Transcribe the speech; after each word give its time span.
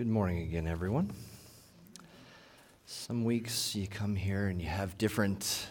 Good 0.00 0.08
morning 0.08 0.38
again, 0.38 0.66
everyone. 0.66 1.12
Some 2.86 3.22
weeks 3.22 3.74
you 3.76 3.86
come 3.86 4.16
here 4.16 4.46
and 4.46 4.58
you 4.58 4.66
have 4.66 4.96
different 4.96 5.66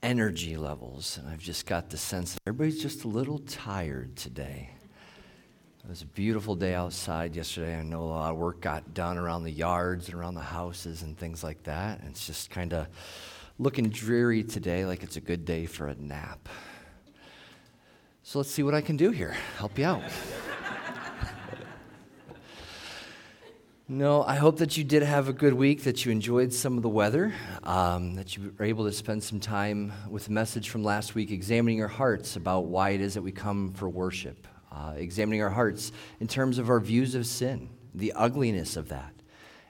energy 0.00 0.56
levels, 0.56 1.18
and 1.18 1.28
I've 1.28 1.40
just 1.40 1.66
got 1.66 1.90
the 1.90 1.96
sense 1.96 2.34
that 2.34 2.40
everybody's 2.46 2.80
just 2.80 3.02
a 3.02 3.08
little 3.08 3.40
tired 3.40 4.14
today. 4.14 4.70
It 5.82 5.90
was 5.90 6.02
a 6.02 6.06
beautiful 6.06 6.54
day 6.54 6.74
outside 6.74 7.34
yesterday. 7.34 7.76
I 7.76 7.82
know 7.82 8.02
a 8.02 8.04
lot 8.04 8.30
of 8.30 8.36
work 8.36 8.60
got 8.60 8.94
done 8.94 9.18
around 9.18 9.42
the 9.42 9.50
yards 9.50 10.06
and 10.06 10.16
around 10.16 10.34
the 10.34 10.40
houses 10.40 11.02
and 11.02 11.18
things 11.18 11.42
like 11.42 11.64
that. 11.64 11.98
And 11.98 12.10
it's 12.10 12.24
just 12.24 12.48
kind 12.48 12.72
of 12.72 12.86
looking 13.58 13.88
dreary 13.88 14.44
today, 14.44 14.84
like 14.84 15.02
it's 15.02 15.16
a 15.16 15.20
good 15.20 15.44
day 15.44 15.66
for 15.66 15.88
a 15.88 15.96
nap. 15.96 16.48
So 18.22 18.38
let's 18.38 18.52
see 18.52 18.62
what 18.62 18.74
I 18.74 18.82
can 18.82 18.96
do 18.96 19.10
here. 19.10 19.34
Help 19.58 19.80
you 19.80 19.86
out. 19.86 20.02
No, 23.92 24.24
I 24.24 24.36
hope 24.36 24.56
that 24.56 24.78
you 24.78 24.84
did 24.84 25.02
have 25.02 25.28
a 25.28 25.34
good 25.34 25.52
week, 25.52 25.82
that 25.82 26.06
you 26.06 26.12
enjoyed 26.12 26.50
some 26.50 26.78
of 26.78 26.82
the 26.82 26.88
weather, 26.88 27.34
um, 27.62 28.14
that 28.14 28.34
you 28.34 28.54
were 28.58 28.64
able 28.64 28.86
to 28.86 28.92
spend 28.92 29.22
some 29.22 29.38
time 29.38 29.92
with 30.08 30.24
the 30.24 30.30
message 30.30 30.70
from 30.70 30.82
last 30.82 31.14
week, 31.14 31.30
examining 31.30 31.82
our 31.82 31.88
hearts 31.88 32.36
about 32.36 32.64
why 32.64 32.90
it 32.90 33.02
is 33.02 33.12
that 33.12 33.20
we 33.20 33.32
come 33.32 33.70
for 33.74 33.90
worship, 33.90 34.46
uh, 34.74 34.94
examining 34.96 35.42
our 35.42 35.50
hearts 35.50 35.92
in 36.20 36.26
terms 36.26 36.56
of 36.56 36.70
our 36.70 36.80
views 36.80 37.14
of 37.14 37.26
sin, 37.26 37.68
the 37.94 38.14
ugliness 38.14 38.78
of 38.78 38.88
that, 38.88 39.12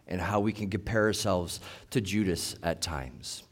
and 0.06 0.20
how 0.20 0.38
we 0.38 0.52
can 0.52 0.70
compare 0.70 1.02
ourselves 1.02 1.58
to 1.91 2.00
Judas 2.00 2.54
at 2.62 2.80
times. 2.80 3.42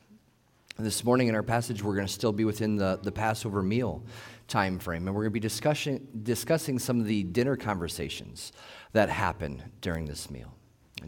This 0.78 1.02
morning 1.02 1.26
in 1.26 1.34
our 1.34 1.42
passage, 1.42 1.82
we're 1.82 1.96
going 1.96 2.06
to 2.06 2.12
still 2.12 2.32
be 2.32 2.44
within 2.44 2.76
the, 2.76 3.00
the 3.02 3.10
Passover 3.10 3.60
meal 3.60 4.04
time 4.46 4.78
frame, 4.78 5.08
and 5.08 5.16
we're 5.16 5.22
going 5.22 5.32
to 5.32 5.34
be 5.34 5.40
discussing, 5.40 6.06
discussing 6.22 6.78
some 6.78 7.00
of 7.00 7.06
the 7.06 7.24
dinner 7.24 7.56
conversations 7.56 8.52
that 8.92 9.08
happen 9.08 9.64
during 9.80 10.04
this 10.04 10.30
meal. 10.30 10.54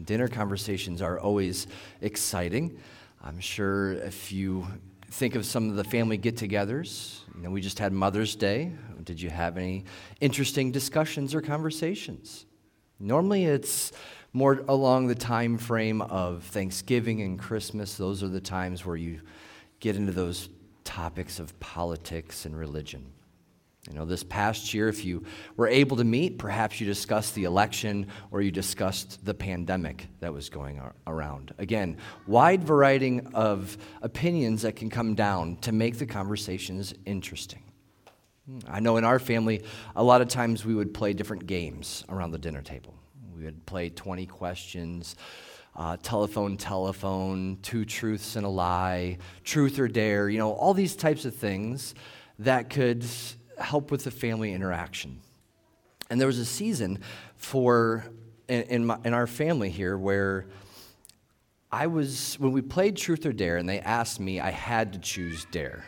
Dinner 0.05 0.27
conversations 0.27 1.01
are 1.01 1.19
always 1.19 1.67
exciting. 2.01 2.77
I'm 3.21 3.39
sure 3.39 3.93
if 3.93 4.31
you 4.31 4.67
think 5.09 5.35
of 5.35 5.45
some 5.45 5.69
of 5.69 5.75
the 5.75 5.83
family 5.83 6.17
get 6.17 6.35
togethers, 6.35 7.19
you 7.35 7.43
know, 7.43 7.51
we 7.51 7.61
just 7.61 7.79
had 7.79 7.93
Mother's 7.93 8.35
Day. 8.35 8.71
Did 9.03 9.21
you 9.21 9.29
have 9.29 9.57
any 9.57 9.85
interesting 10.19 10.71
discussions 10.71 11.35
or 11.35 11.41
conversations? 11.41 12.45
Normally 12.99 13.45
it's 13.45 13.91
more 14.33 14.63
along 14.67 15.07
the 15.07 15.15
time 15.15 15.57
frame 15.57 16.01
of 16.01 16.43
Thanksgiving 16.43 17.21
and 17.21 17.37
Christmas. 17.37 17.95
Those 17.95 18.23
are 18.23 18.27
the 18.27 18.41
times 18.41 18.85
where 18.85 18.95
you 18.95 19.21
get 19.79 19.95
into 19.95 20.11
those 20.11 20.49
topics 20.83 21.39
of 21.39 21.57
politics 21.59 22.45
and 22.45 22.57
religion. 22.57 23.11
You 23.89 23.95
know, 23.95 24.05
this 24.05 24.23
past 24.23 24.73
year, 24.73 24.87
if 24.87 25.03
you 25.03 25.25
were 25.57 25.67
able 25.67 25.97
to 25.97 26.05
meet, 26.05 26.37
perhaps 26.37 26.79
you 26.79 26.87
discussed 26.87 27.35
the 27.35 27.43
election 27.43 28.07
or 28.31 28.41
you 28.41 28.49
discussed 28.49 29.25
the 29.25 29.33
pandemic 29.33 30.07
that 30.21 30.31
was 30.31 30.49
going 30.49 30.81
around. 31.05 31.53
Again, 31.57 31.97
wide 32.25 32.63
variety 32.63 33.19
of 33.33 33.77
opinions 34.01 34.61
that 34.61 34.77
can 34.77 34.89
come 34.89 35.15
down 35.15 35.57
to 35.57 35.73
make 35.73 35.97
the 35.97 36.05
conversations 36.05 36.93
interesting. 37.05 37.61
I 38.67 38.79
know 38.79 38.95
in 38.97 39.03
our 39.03 39.19
family, 39.19 39.63
a 39.95 40.03
lot 40.03 40.21
of 40.21 40.29
times 40.29 40.65
we 40.65 40.75
would 40.75 40.93
play 40.93 41.13
different 41.13 41.45
games 41.45 42.05
around 42.07 42.31
the 42.31 42.37
dinner 42.37 42.61
table. 42.61 42.93
We 43.35 43.43
would 43.43 43.65
play 43.65 43.89
20 43.89 44.25
questions, 44.27 45.17
uh, 45.75 45.97
telephone, 46.01 46.55
telephone, 46.55 47.57
two 47.61 47.83
truths 47.83 48.37
and 48.37 48.45
a 48.45 48.49
lie, 48.49 49.17
truth 49.43 49.77
or 49.79 49.87
dare, 49.89 50.29
you 50.29 50.37
know, 50.37 50.53
all 50.53 50.73
these 50.73 50.95
types 50.95 51.25
of 51.25 51.35
things 51.35 51.95
that 52.39 52.69
could 52.69 53.05
help 53.57 53.91
with 53.91 54.03
the 54.03 54.11
family 54.11 54.53
interaction. 54.53 55.19
And 56.09 56.19
there 56.19 56.27
was 56.27 56.39
a 56.39 56.45
season 56.45 56.99
for 57.35 58.05
in, 58.47 58.63
in, 58.63 58.85
my, 58.85 58.97
in 59.03 59.13
our 59.13 59.27
family 59.27 59.69
here 59.69 59.97
where 59.97 60.47
I 61.71 61.87
was 61.87 62.35
when 62.39 62.51
we 62.51 62.61
played 62.61 62.95
Truth 62.97 63.25
or 63.25 63.33
Dare, 63.33 63.57
and 63.57 63.67
they 63.67 63.79
asked 63.79 64.19
me, 64.19 64.39
I 64.39 64.51
had 64.51 64.93
to 64.93 64.99
choose 64.99 65.45
Dare. 65.45 65.83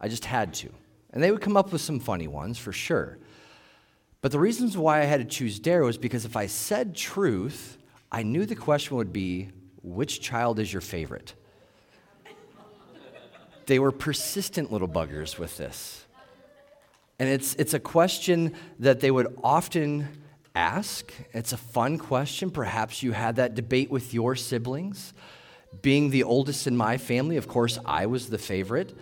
I 0.00 0.08
just 0.08 0.24
had 0.24 0.54
to, 0.54 0.70
and 1.12 1.22
they 1.22 1.30
would 1.30 1.40
come 1.40 1.56
up 1.56 1.72
with 1.72 1.80
some 1.80 2.00
funny 2.00 2.28
ones 2.28 2.58
for 2.58 2.72
sure. 2.72 3.18
But 4.20 4.32
the 4.32 4.40
reasons 4.40 4.76
why 4.76 5.00
I 5.00 5.04
had 5.04 5.20
to 5.20 5.26
choose 5.26 5.60
Dare 5.60 5.84
was 5.84 5.98
because 5.98 6.24
if 6.24 6.36
I 6.36 6.46
said 6.46 6.96
truth, 6.96 7.78
I 8.10 8.24
knew 8.24 8.44
the 8.44 8.56
question 8.56 8.96
would 8.96 9.12
be, 9.12 9.50
which 9.82 10.20
child 10.20 10.58
is 10.58 10.72
your 10.72 10.82
favorite? 10.82 11.34
they 13.66 13.78
were 13.78 13.92
persistent 13.92 14.72
little 14.72 14.88
buggers 14.88 15.38
with 15.38 15.56
this. 15.58 16.06
And 17.18 17.28
it's, 17.28 17.54
it's 17.54 17.74
a 17.74 17.80
question 17.80 18.54
that 18.78 19.00
they 19.00 19.10
would 19.10 19.36
often 19.42 20.08
ask. 20.54 21.12
It's 21.32 21.52
a 21.52 21.56
fun 21.56 21.98
question. 21.98 22.50
Perhaps 22.50 23.02
you 23.02 23.12
had 23.12 23.36
that 23.36 23.54
debate 23.54 23.90
with 23.90 24.14
your 24.14 24.36
siblings. 24.36 25.14
Being 25.82 26.10
the 26.10 26.22
oldest 26.22 26.66
in 26.66 26.76
my 26.76 26.96
family, 26.96 27.36
of 27.36 27.48
course, 27.48 27.78
I 27.84 28.06
was 28.06 28.30
the 28.30 28.38
favorite. 28.38 28.96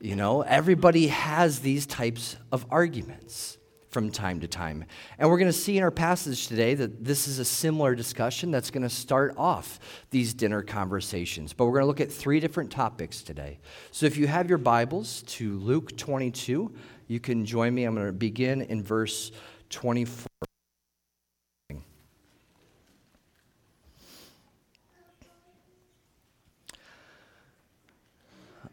You 0.00 0.16
know, 0.16 0.42
everybody 0.42 1.06
has 1.08 1.60
these 1.60 1.86
types 1.86 2.36
of 2.52 2.66
arguments 2.70 3.58
from 3.94 4.10
time 4.10 4.40
to 4.40 4.48
time. 4.48 4.84
And 5.20 5.30
we're 5.30 5.38
going 5.38 5.50
to 5.50 5.56
see 5.56 5.78
in 5.78 5.84
our 5.84 5.90
passage 5.92 6.48
today 6.48 6.74
that 6.74 7.04
this 7.04 7.28
is 7.28 7.38
a 7.38 7.44
similar 7.44 7.94
discussion 7.94 8.50
that's 8.50 8.70
going 8.70 8.82
to 8.82 8.90
start 8.90 9.34
off 9.38 9.78
these 10.10 10.34
dinner 10.34 10.62
conversations. 10.62 11.52
But 11.52 11.66
we're 11.66 11.74
going 11.74 11.84
to 11.84 11.86
look 11.86 12.00
at 12.00 12.10
three 12.10 12.40
different 12.40 12.72
topics 12.72 13.22
today. 13.22 13.60
So 13.92 14.04
if 14.04 14.16
you 14.16 14.26
have 14.26 14.48
your 14.48 14.58
Bibles 14.58 15.22
to 15.28 15.58
Luke 15.60 15.96
22, 15.96 16.74
you 17.06 17.20
can 17.20 17.44
join 17.44 17.74
me. 17.74 17.84
I'm 17.84 17.94
going 17.94 18.06
to 18.06 18.12
begin 18.12 18.62
in 18.62 18.82
verse 18.82 19.30
24. 19.70 20.26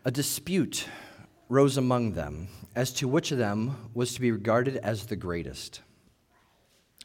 A 0.04 0.12
dispute 0.12 0.88
rose 1.48 1.78
among 1.78 2.14
them 2.14 2.48
as 2.76 2.92
to 2.94 3.08
which 3.08 3.32
of 3.32 3.38
them 3.38 3.92
was 3.94 4.14
to 4.14 4.22
be 4.22 4.32
regarded 4.32 4.78
as 4.78 5.06
the 5.06 5.16
greatest. 5.16 5.82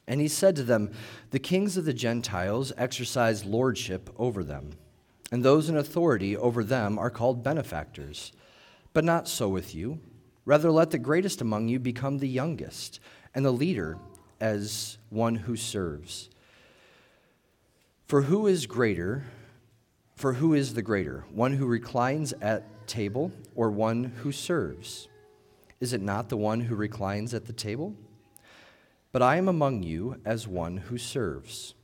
And 0.08 0.20
he 0.20 0.28
said 0.28 0.56
to 0.56 0.62
them, 0.62 0.92
The 1.30 1.38
kings 1.38 1.76
of 1.76 1.84
the 1.84 1.92
Gentiles 1.92 2.72
exercise 2.78 3.44
lordship 3.44 4.08
over 4.16 4.44
them, 4.44 4.70
and 5.32 5.44
those 5.44 5.68
in 5.68 5.76
authority 5.76 6.36
over 6.36 6.62
them 6.62 6.98
are 6.98 7.10
called 7.10 7.42
benefactors. 7.42 8.32
But 8.92 9.04
not 9.04 9.28
so 9.28 9.48
with 9.48 9.74
you. 9.74 10.00
Rather, 10.46 10.70
let 10.70 10.92
the 10.92 10.98
greatest 10.98 11.40
among 11.40 11.66
you 11.66 11.80
become 11.80 12.18
the 12.18 12.28
youngest, 12.28 13.00
and 13.34 13.44
the 13.44 13.50
leader 13.50 13.98
as 14.40 14.96
one 15.10 15.34
who 15.34 15.56
serves. 15.56 16.30
For 18.06 18.22
who 18.22 18.46
is 18.46 18.66
greater? 18.66 19.24
For 20.14 20.34
who 20.34 20.54
is 20.54 20.74
the 20.74 20.82
greater? 20.82 21.24
One 21.32 21.54
who 21.54 21.66
reclines 21.66 22.32
at 22.40 22.86
table 22.86 23.32
or 23.56 23.70
one 23.70 24.04
who 24.04 24.30
serves? 24.30 25.08
Is 25.80 25.92
it 25.92 26.00
not 26.00 26.28
the 26.28 26.36
one 26.36 26.60
who 26.60 26.76
reclines 26.76 27.34
at 27.34 27.46
the 27.46 27.52
table? 27.52 27.94
But 29.10 29.22
I 29.22 29.36
am 29.36 29.48
among 29.48 29.82
you 29.82 30.20
as 30.24 30.46
one 30.46 30.76
who 30.76 30.96
serves. 30.96 31.74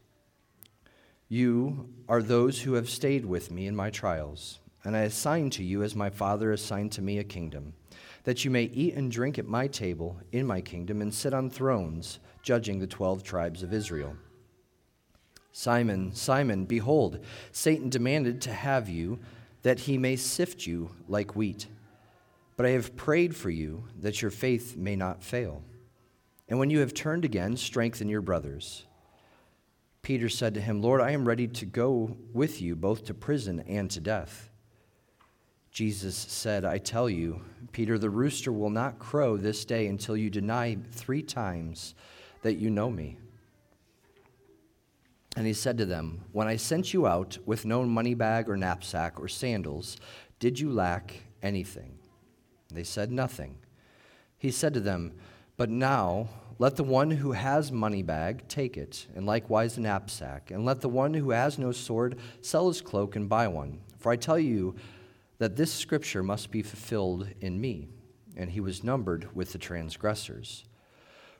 You 1.29 1.89
are 2.09 2.23
those 2.23 2.61
who 2.61 2.75
have 2.75 2.89
stayed 2.89 3.27
with 3.27 3.51
me 3.51 3.67
in 3.67 3.75
my 3.75 3.91
trials, 3.91 4.61
and 4.85 4.97
I 4.97 5.01
assign 5.01 5.51
to 5.51 5.65
you 5.65 5.83
as 5.83 5.97
my 5.97 6.11
Father 6.11 6.53
assigned 6.53 6.93
to 6.93 7.03
me 7.03 7.19
a 7.19 7.25
kingdom 7.25 7.75
that 8.25 8.45
you 8.45 8.51
may 8.51 8.65
eat 8.65 8.95
and 8.95 9.11
drink 9.11 9.39
at 9.39 9.47
my 9.47 9.67
table 9.67 10.19
in 10.31 10.47
my 10.47 10.61
kingdom 10.61 11.01
and 11.01 11.13
sit 11.13 11.35
on 11.35 11.51
thrones, 11.51 12.19
judging 12.43 12.79
the 12.79 12.87
twelve 12.87 13.23
tribes 13.23 13.63
of 13.63 13.73
Israel. 13.73 14.17
Simon, 15.53 16.15
Simon, 16.15 16.65
behold, 16.65 17.19
Satan 17.51 17.91
demanded 17.91 18.41
to 18.41 18.53
have 18.53 18.89
you 18.89 19.19
that 19.63 19.81
he 19.81 19.99
may 19.99 20.17
sift 20.17 20.67
you 20.67 20.91
like 21.09 21.37
wheat. 21.37 21.67
But 22.57 22.67
I 22.67 22.71
have 22.71 22.97
prayed 22.97 23.37
for 23.37 23.51
you 23.51 23.85
that 24.01 24.23
your 24.23 24.31
faith 24.31 24.77
may 24.77 24.97
not 24.97 25.23
fail. 25.23 25.63
And 26.49 26.59
when 26.59 26.71
you 26.71 26.81
have 26.81 26.95
turned 26.95 27.25
again, 27.25 27.57
strengthen 27.57 28.09
your 28.09 28.21
brothers. 28.21 28.87
Peter 30.03 30.29
said 30.29 30.55
to 30.55 30.61
him, 30.61 30.83
Lord, 30.83 31.01
I 31.01 31.13
am 31.13 31.29
ready 31.29 31.47
to 31.49 31.65
go 31.65 32.17
with 32.33 32.61
you 32.61 32.75
both 32.75 33.05
to 33.05 33.15
prison 33.15 33.61
and 33.67 33.91
to 33.91 34.01
death. 34.01 34.51
Jesus 35.73 36.15
said, 36.15 36.67
I 36.67 36.77
tell 36.77 37.09
you, 37.09 37.41
Peter, 37.73 37.99
the 37.99 38.11
rooster 38.11 38.53
will 38.53 38.69
not 38.69 38.99
crow 38.99 39.39
this 39.39 39.65
day 39.65 39.87
until 39.87 40.17
you 40.17 40.29
deny 40.29 40.77
three 40.91 41.23
times 41.23 41.95
that 42.43 42.57
you 42.57 42.69
know 42.69 42.91
me. 42.91 43.17
And 45.35 45.47
he 45.47 45.55
said 45.55 45.79
to 45.79 45.87
them, 45.87 46.27
When 46.33 46.47
I 46.47 46.57
sent 46.57 46.93
you 46.93 47.07
out 47.07 47.39
with 47.47 47.65
no 47.65 47.85
money 47.85 48.13
bag 48.13 48.51
or 48.51 48.57
knapsack 48.59 49.19
or 49.19 49.29
sandals, 49.29 49.97
did 50.39 50.61
you 50.61 50.71
lack 50.71 51.23
anything? 51.43 51.99
They 52.71 52.85
said, 52.85 53.11
Nothing. 53.11 53.57
He 54.37 54.51
said 54.51 54.75
to 54.75 54.81
them, 54.81 55.15
But 55.57 55.71
now 55.71 56.29
let 56.59 56.77
the 56.77 56.85
one 56.85 57.11
who 57.13 57.33
has 57.33 57.73
money 57.73 58.03
bag 58.03 58.47
take 58.47 58.77
it, 58.77 59.07
and 59.15 59.25
likewise 59.25 59.77
the 59.77 59.81
knapsack, 59.81 60.51
and 60.51 60.67
let 60.67 60.83
the 60.83 60.91
one 60.91 61.15
who 61.15 61.31
has 61.31 61.59
no 61.59 61.73
sword 61.73 62.19
sell 62.43 62.69
his 62.69 62.83
cloak 62.83 63.17
and 63.17 63.27
buy 63.27 63.49
one. 63.49 63.81
For 63.97 64.13
I 64.13 64.17
tell 64.17 64.39
you, 64.39 64.75
that 65.43 65.57
this 65.57 65.73
scripture 65.73 66.23
must 66.23 66.53
be 66.53 66.63
fulfilled 66.63 67.27
in 67.41 67.61
me. 67.61 67.89
And 68.37 68.49
he 68.49 68.61
was 68.61 68.85
numbered 68.85 69.35
with 69.35 69.51
the 69.51 69.59
transgressors. 69.59 70.63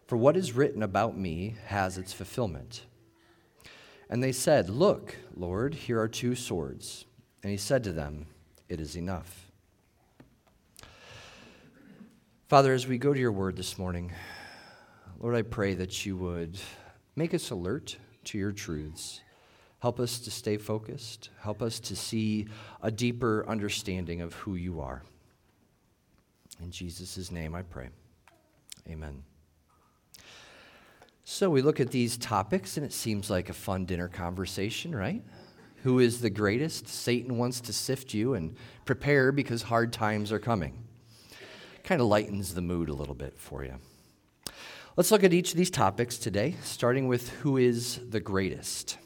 For 0.09 0.17
what 0.17 0.37
is 0.37 0.55
written 0.57 0.83
about 0.83 1.17
me 1.17 1.55
has 1.67 1.97
its 1.97 2.13
fulfillment. 2.13 2.85
And 4.11 4.21
they 4.21 4.33
said, 4.33 4.69
Look, 4.69 5.15
Lord, 5.37 5.75
here 5.75 6.01
are 6.01 6.09
two 6.09 6.35
swords. 6.35 7.05
And 7.45 7.53
he 7.53 7.57
said 7.57 7.85
to 7.85 7.93
them, 7.93 8.27
It 8.69 8.81
is 8.81 8.97
enough. 8.97 9.53
Father, 12.49 12.75
as 12.75 12.89
we 12.89 12.99
go 12.99 13.15
to 13.15 13.21
your 13.21 13.31
word 13.31 13.55
this 13.55 13.79
morning, 13.79 14.11
Lord, 15.21 15.37
I 15.37 15.43
pray 15.43 15.75
that 15.75 16.05
you 16.05 16.17
would 16.17 16.59
make 17.15 17.35
us 17.35 17.51
alert 17.51 17.97
to 18.25 18.37
your 18.37 18.51
truths. 18.51 19.21
Help 19.83 19.99
us 19.99 20.21
to 20.21 20.31
stay 20.31 20.59
focused. 20.59 21.31
Help 21.41 21.61
us 21.61 21.81
to 21.81 21.97
see 21.97 22.47
a 22.83 22.91
deeper 22.93 23.45
understanding 23.49 24.21
of 24.21 24.33
who 24.35 24.55
you 24.55 24.81
are. 24.81 25.03
In 26.63 26.71
Jesus' 26.71 27.33
name 27.33 27.57
I 27.57 27.63
pray. 27.63 27.89
Amen. 28.89 29.25
So 31.25 31.51
we 31.51 31.63
look 31.63 31.81
at 31.81 31.91
these 31.91 32.17
topics, 32.17 32.77
and 32.77 32.87
it 32.87 32.93
seems 32.93 33.29
like 33.29 33.49
a 33.49 33.53
fun 33.53 33.85
dinner 33.85 34.07
conversation, 34.07 34.95
right? 34.95 35.21
Who 35.83 35.99
is 35.99 36.21
the 36.21 36.31
greatest? 36.31 36.87
Satan 36.87 37.37
wants 37.37 37.61
to 37.63 37.73
sift 37.73 38.15
you 38.15 38.35
and 38.35 38.55
prepare 38.85 39.33
because 39.33 39.63
hard 39.63 39.93
times 39.93 40.31
are 40.31 40.39
coming. 40.39 40.75
Kind 41.83 42.01
of 42.01 42.07
lightens 42.07 42.55
the 42.55 42.63
mood 42.63 42.89
a 42.89 42.95
little 42.95 43.17
bit 43.17 43.37
for 43.37 43.65
you. 43.65 43.75
Let's 44.97 45.11
look 45.11 45.25
at 45.25 45.33
each 45.33 45.51
of 45.51 45.57
these 45.57 45.71
topics 45.71 46.19
today, 46.19 46.55
starting 46.63 47.09
with 47.09 47.31
who 47.31 47.57
is 47.57 47.99
the 48.11 48.21
greatest. 48.21 48.99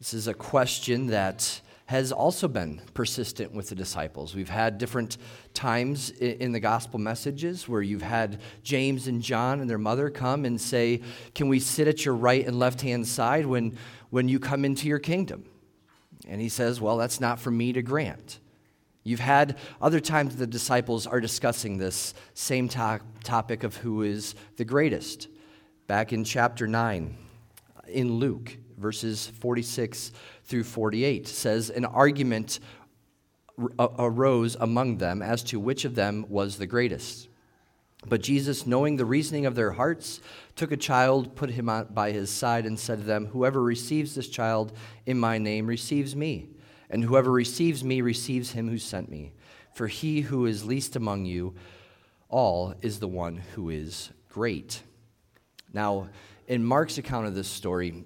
This 0.00 0.14
is 0.14 0.28
a 0.28 0.34
question 0.34 1.08
that 1.08 1.60
has 1.84 2.10
also 2.10 2.48
been 2.48 2.80
persistent 2.94 3.52
with 3.52 3.68
the 3.68 3.74
disciples. 3.74 4.34
We've 4.34 4.48
had 4.48 4.78
different 4.78 5.18
times 5.52 6.08
in 6.08 6.52
the 6.52 6.60
gospel 6.60 6.98
messages 6.98 7.68
where 7.68 7.82
you've 7.82 8.00
had 8.00 8.40
James 8.62 9.08
and 9.08 9.20
John 9.20 9.60
and 9.60 9.68
their 9.68 9.76
mother 9.76 10.08
come 10.08 10.46
and 10.46 10.58
say, 10.58 11.02
Can 11.34 11.50
we 11.50 11.60
sit 11.60 11.86
at 11.86 12.02
your 12.06 12.14
right 12.14 12.46
and 12.46 12.58
left 12.58 12.80
hand 12.80 13.06
side 13.06 13.44
when, 13.44 13.76
when 14.08 14.26
you 14.26 14.40
come 14.40 14.64
into 14.64 14.88
your 14.88 14.98
kingdom? 14.98 15.44
And 16.26 16.40
he 16.40 16.48
says, 16.48 16.80
Well, 16.80 16.96
that's 16.96 17.20
not 17.20 17.38
for 17.38 17.50
me 17.50 17.74
to 17.74 17.82
grant. 17.82 18.38
You've 19.04 19.20
had 19.20 19.58
other 19.82 20.00
times 20.00 20.36
the 20.36 20.46
disciples 20.46 21.06
are 21.06 21.20
discussing 21.20 21.76
this 21.76 22.14
same 22.32 22.70
to- 22.70 23.02
topic 23.22 23.64
of 23.64 23.76
who 23.76 24.00
is 24.00 24.34
the 24.56 24.64
greatest. 24.64 25.28
Back 25.88 26.14
in 26.14 26.24
chapter 26.24 26.66
9 26.66 27.18
in 27.88 28.14
Luke, 28.14 28.56
verses 28.80 29.28
46 29.28 30.12
through 30.44 30.64
48 30.64 31.28
says 31.28 31.70
an 31.70 31.84
argument 31.84 32.58
arose 33.78 34.56
among 34.58 34.96
them 34.98 35.22
as 35.22 35.42
to 35.44 35.60
which 35.60 35.84
of 35.84 35.94
them 35.94 36.24
was 36.28 36.56
the 36.56 36.66
greatest. 36.66 37.28
But 38.06 38.22
Jesus, 38.22 38.66
knowing 38.66 38.96
the 38.96 39.04
reasoning 39.04 39.44
of 39.44 39.54
their 39.54 39.72
hearts, 39.72 40.20
took 40.56 40.72
a 40.72 40.76
child, 40.76 41.36
put 41.36 41.50
him 41.50 41.70
by 41.90 42.12
his 42.12 42.30
side, 42.30 42.64
and 42.64 42.78
said 42.78 43.00
to 43.00 43.04
them, 43.04 43.26
Whoever 43.26 43.62
receives 43.62 44.14
this 44.14 44.28
child 44.28 44.72
in 45.04 45.18
my 45.18 45.36
name 45.36 45.66
receives 45.66 46.16
me, 46.16 46.48
and 46.88 47.04
whoever 47.04 47.30
receives 47.30 47.84
me 47.84 48.00
receives 48.00 48.52
him 48.52 48.68
who 48.68 48.78
sent 48.78 49.10
me. 49.10 49.32
For 49.74 49.86
he 49.86 50.22
who 50.22 50.46
is 50.46 50.64
least 50.64 50.96
among 50.96 51.26
you 51.26 51.54
all 52.30 52.74
is 52.80 53.00
the 53.00 53.08
one 53.08 53.36
who 53.54 53.68
is 53.68 54.10
great. 54.30 54.82
Now, 55.72 56.08
in 56.46 56.64
Mark's 56.64 56.96
account 56.96 57.26
of 57.26 57.34
this 57.34 57.48
story, 57.48 58.04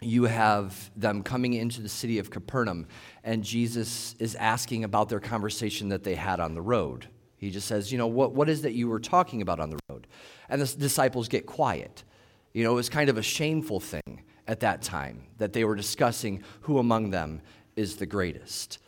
you 0.00 0.24
have 0.24 0.90
them 0.96 1.22
coming 1.22 1.54
into 1.54 1.80
the 1.80 1.88
city 1.88 2.18
of 2.18 2.30
Capernaum, 2.30 2.86
and 3.22 3.42
Jesus 3.42 4.14
is 4.18 4.34
asking 4.34 4.84
about 4.84 5.08
their 5.08 5.20
conversation 5.20 5.88
that 5.90 6.04
they 6.04 6.14
had 6.14 6.40
on 6.40 6.54
the 6.54 6.62
road. 6.62 7.08
He 7.36 7.50
just 7.50 7.68
says, 7.68 7.92
You 7.92 7.98
know, 7.98 8.06
what, 8.06 8.32
what 8.32 8.48
is 8.48 8.62
that 8.62 8.72
you 8.72 8.88
were 8.88 9.00
talking 9.00 9.42
about 9.42 9.60
on 9.60 9.70
the 9.70 9.78
road? 9.88 10.06
And 10.48 10.60
the 10.60 10.78
disciples 10.78 11.28
get 11.28 11.46
quiet. 11.46 12.04
You 12.52 12.64
know, 12.64 12.72
it 12.72 12.76
was 12.76 12.88
kind 12.88 13.10
of 13.10 13.18
a 13.18 13.22
shameful 13.22 13.80
thing 13.80 14.22
at 14.46 14.60
that 14.60 14.82
time 14.82 15.24
that 15.38 15.52
they 15.52 15.64
were 15.64 15.74
discussing 15.74 16.42
who 16.62 16.78
among 16.78 17.10
them 17.10 17.40
is 17.76 17.96
the 17.96 18.06
greatest. 18.06 18.78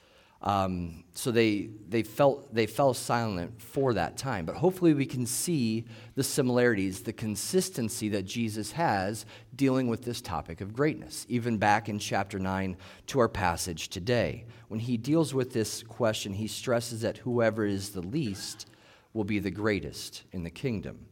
Um, 0.42 1.04
so 1.12 1.30
they, 1.30 1.70
they, 1.88 2.02
felt, 2.02 2.54
they 2.54 2.66
fell 2.66 2.92
silent 2.94 3.60
for 3.60 3.94
that 3.94 4.16
time. 4.16 4.44
But 4.44 4.56
hopefully, 4.56 4.92
we 4.94 5.06
can 5.06 5.24
see 5.26 5.86
the 6.14 6.22
similarities, 6.22 7.02
the 7.02 7.12
consistency 7.12 8.08
that 8.10 8.24
Jesus 8.24 8.72
has 8.72 9.24
dealing 9.54 9.88
with 9.88 10.04
this 10.04 10.20
topic 10.20 10.60
of 10.60 10.74
greatness, 10.74 11.26
even 11.28 11.56
back 11.56 11.88
in 11.88 11.98
chapter 11.98 12.38
9 12.38 12.76
to 13.08 13.18
our 13.18 13.28
passage 13.28 13.88
today. 13.88 14.44
When 14.68 14.80
he 14.80 14.96
deals 14.96 15.32
with 15.32 15.52
this 15.52 15.82
question, 15.82 16.34
he 16.34 16.48
stresses 16.48 17.00
that 17.00 17.18
whoever 17.18 17.64
is 17.64 17.90
the 17.90 18.02
least 18.02 18.66
will 19.14 19.24
be 19.24 19.38
the 19.38 19.50
greatest 19.50 20.24
in 20.32 20.44
the 20.44 20.50
kingdom. 20.50 21.06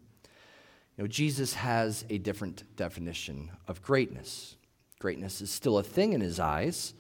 You 0.97 1.05
know, 1.05 1.09
Jesus 1.09 1.55
has 1.55 2.05
a 2.11 2.19
different 2.19 2.65
definition 2.77 3.50
of 3.67 3.82
greatness. 3.82 4.56
Greatness 4.99 5.41
is 5.41 5.50
still 5.50 5.79
a 5.79 5.82
thing 5.82 6.12
in 6.12 6.20
his 6.20 6.38
eyes 6.38 6.94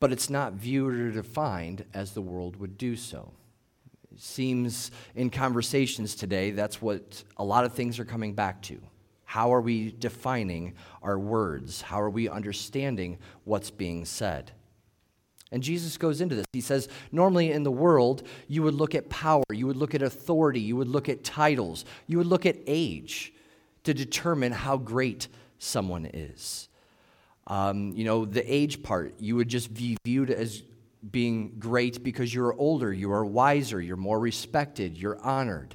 but 0.00 0.10
it's 0.10 0.30
not 0.30 0.54
viewed 0.54 0.94
or 0.94 1.10
defined 1.12 1.84
as 1.94 2.12
the 2.12 2.22
world 2.22 2.56
would 2.56 2.76
do 2.76 2.96
so. 2.96 3.32
It 4.10 4.20
seems 4.20 4.90
in 5.14 5.30
conversations 5.30 6.14
today 6.14 6.50
that's 6.50 6.82
what 6.82 7.22
a 7.36 7.44
lot 7.44 7.64
of 7.64 7.74
things 7.74 7.98
are 7.98 8.04
coming 8.04 8.34
back 8.34 8.62
to. 8.62 8.80
How 9.24 9.54
are 9.54 9.60
we 9.60 9.92
defining 9.92 10.74
our 11.02 11.18
words? 11.18 11.82
How 11.82 12.00
are 12.00 12.10
we 12.10 12.28
understanding 12.28 13.18
what's 13.44 13.70
being 13.70 14.04
said? 14.04 14.50
And 15.52 15.62
Jesus 15.62 15.96
goes 15.96 16.20
into 16.20 16.34
this. 16.34 16.46
He 16.52 16.60
says, 16.60 16.88
normally 17.12 17.52
in 17.52 17.62
the 17.62 17.70
world, 17.70 18.26
you 18.48 18.62
would 18.62 18.74
look 18.74 18.94
at 18.94 19.08
power, 19.08 19.44
you 19.52 19.66
would 19.66 19.76
look 19.76 19.94
at 19.94 20.02
authority, 20.02 20.60
you 20.60 20.76
would 20.76 20.88
look 20.88 21.08
at 21.08 21.24
titles, 21.24 21.84
you 22.06 22.18
would 22.18 22.26
look 22.26 22.46
at 22.46 22.56
age 22.66 23.32
to 23.84 23.94
determine 23.94 24.52
how 24.52 24.76
great 24.76 25.28
someone 25.58 26.06
is. 26.06 26.69
Um, 27.50 27.92
you 27.96 28.04
know, 28.04 28.24
the 28.24 28.44
age 28.50 28.80
part, 28.80 29.14
you 29.18 29.34
would 29.34 29.48
just 29.48 29.74
be 29.74 29.96
viewed 30.04 30.30
as 30.30 30.62
being 31.10 31.56
great 31.58 32.04
because 32.04 32.32
you're 32.32 32.54
older, 32.54 32.92
you 32.92 33.10
are 33.10 33.24
wiser, 33.24 33.80
you're 33.80 33.96
more 33.96 34.20
respected, 34.20 34.96
you're 34.96 35.20
honored. 35.20 35.74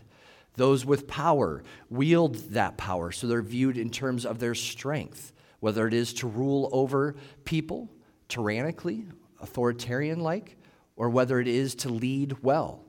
Those 0.54 0.86
with 0.86 1.06
power 1.06 1.63
wield 1.89 2.36
that 2.51 2.77
power, 2.77 3.12
so 3.12 3.27
they're 3.27 3.42
viewed 3.42 3.77
in 3.77 3.89
terms 3.89 4.25
of 4.25 4.39
their 4.39 4.56
strength, 4.56 5.33
whether 5.60 5.86
it 5.86 5.94
is 5.94 6.13
to 6.13 6.27
rule 6.27 6.69
over 6.72 7.18
people 7.44 7.92
tyrannically, 8.30 9.06
authoritarian 9.42 10.21
like, 10.21 10.56
or 10.95 11.10
whether 11.10 11.42
it 11.42 11.48
is 11.50 11.75
to 11.75 11.89
lead 11.89 12.42
well. 12.42 12.85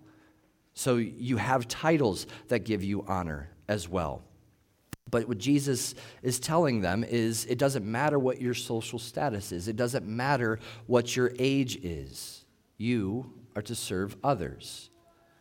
So 0.75 0.95
you 0.95 1.39
have 1.39 1.67
titles 1.67 2.29
that 2.47 2.61
give 2.61 2.85
you 2.85 3.05
honor 3.09 3.51
as 3.67 3.89
well. 3.89 4.23
But 5.11 5.29
what 5.29 5.39
Jesus 5.39 5.95
is 6.23 6.41
telling 6.41 6.81
them 6.81 7.05
is 7.05 7.47
it 7.47 7.59
doesn't 7.59 7.85
matter 7.85 8.19
what 8.19 8.41
your 8.41 8.55
social 8.55 8.99
status 8.99 9.53
is, 9.53 9.69
it 9.69 9.77
doesn't 9.77 10.07
matter 10.07 10.59
what 10.87 11.15
your 11.15 11.33
age 11.39 11.77
is. 11.77 12.45
You 12.77 13.33
are 13.55 13.63
to 13.63 13.75
serve 13.75 14.17
others. 14.25 14.91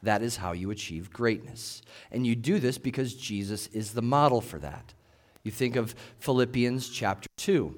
That 0.04 0.22
is 0.22 0.38
how 0.38 0.52
you 0.52 0.70
achieve 0.70 1.12
greatness. 1.12 1.82
And 2.12 2.28
you 2.28 2.36
do 2.36 2.60
this 2.60 2.78
because 2.78 3.16
Jesus 3.16 3.68
is 3.68 3.94
the 3.94 4.04
model 4.04 4.40
for 4.40 4.60
that. 4.60 4.94
You 5.44 5.52
think 5.52 5.76
of 5.76 5.96
Philippians 6.20 6.90
chapter 6.90 7.28
2. 7.38 7.76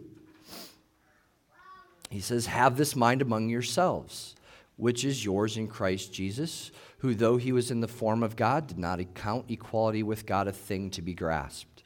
He 2.09 2.19
says, 2.19 2.47
Have 2.47 2.75
this 2.75 2.95
mind 2.95 3.21
among 3.21 3.47
yourselves, 3.47 4.35
which 4.75 5.05
is 5.05 5.23
yours 5.23 5.55
in 5.55 5.67
Christ 5.67 6.13
Jesus, 6.13 6.71
who, 6.99 7.15
though 7.15 7.37
he 7.37 7.53
was 7.53 7.71
in 7.71 7.79
the 7.79 7.87
form 7.87 8.23
of 8.23 8.35
God, 8.35 8.67
did 8.67 8.77
not 8.77 8.99
count 9.15 9.45
equality 9.49 10.03
with 10.03 10.25
God 10.25 10.47
a 10.47 10.51
thing 10.51 10.89
to 10.91 11.01
be 11.01 11.13
grasped 11.13 11.76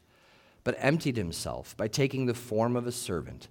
but 0.64 0.76
emptied 0.78 1.18
himself 1.18 1.76
by 1.78 1.88
taking 1.88 2.26
the 2.26 2.34
form 2.34 2.76
of 2.76 2.88
a 2.88 2.92
servant. 2.92 3.48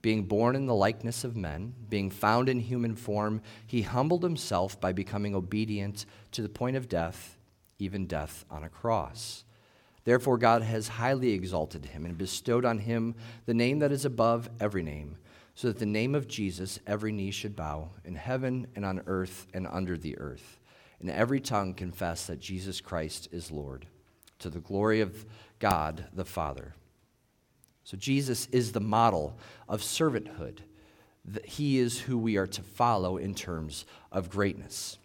Being 0.00 0.24
born 0.24 0.56
in 0.56 0.66
the 0.66 0.74
likeness 0.74 1.22
of 1.22 1.36
men, 1.36 1.74
being 1.88 2.10
found 2.10 2.48
in 2.48 2.58
human 2.58 2.96
form, 2.96 3.40
he 3.66 3.82
humbled 3.82 4.24
himself 4.24 4.80
by 4.80 4.92
becoming 4.92 5.34
obedient 5.34 6.06
to 6.32 6.42
the 6.42 6.48
point 6.48 6.76
of 6.76 6.88
death, 6.88 7.38
even 7.78 8.06
death 8.06 8.44
on 8.50 8.64
a 8.64 8.68
cross. 8.68 9.44
Therefore, 10.04 10.38
God 10.38 10.62
has 10.62 10.88
highly 10.88 11.30
exalted 11.30 11.86
him 11.86 12.04
and 12.04 12.18
bestowed 12.18 12.64
on 12.64 12.78
him 12.78 13.14
the 13.46 13.54
name 13.54 13.78
that 13.78 13.92
is 13.92 14.04
above 14.04 14.50
every 14.58 14.82
name, 14.82 15.16
so 15.54 15.68
that 15.68 15.78
the 15.78 15.86
name 15.86 16.14
of 16.14 16.26
Jesus 16.26 16.80
every 16.86 17.12
knee 17.12 17.30
should 17.30 17.54
bow, 17.54 17.90
in 18.04 18.16
heaven 18.16 18.66
and 18.74 18.84
on 18.84 19.02
earth 19.06 19.46
and 19.54 19.68
under 19.68 19.96
the 19.96 20.18
earth, 20.18 20.58
and 21.00 21.10
every 21.10 21.40
tongue 21.40 21.74
confess 21.74 22.26
that 22.26 22.40
Jesus 22.40 22.80
Christ 22.80 23.28
is 23.30 23.52
Lord, 23.52 23.86
to 24.40 24.50
the 24.50 24.58
glory 24.58 25.00
of 25.00 25.24
God 25.62 26.06
the 26.12 26.24
Father. 26.24 26.74
So 27.84 27.96
Jesus 27.96 28.48
is 28.50 28.72
the 28.72 28.80
model 28.80 29.38
of 29.68 29.80
servanthood. 29.80 30.58
He 31.44 31.78
is 31.78 32.00
who 32.00 32.18
we 32.18 32.36
are 32.36 32.48
to 32.48 32.62
follow 32.62 33.16
in 33.16 33.32
terms 33.32 33.86
of 34.10 34.28
greatness. 34.28 34.98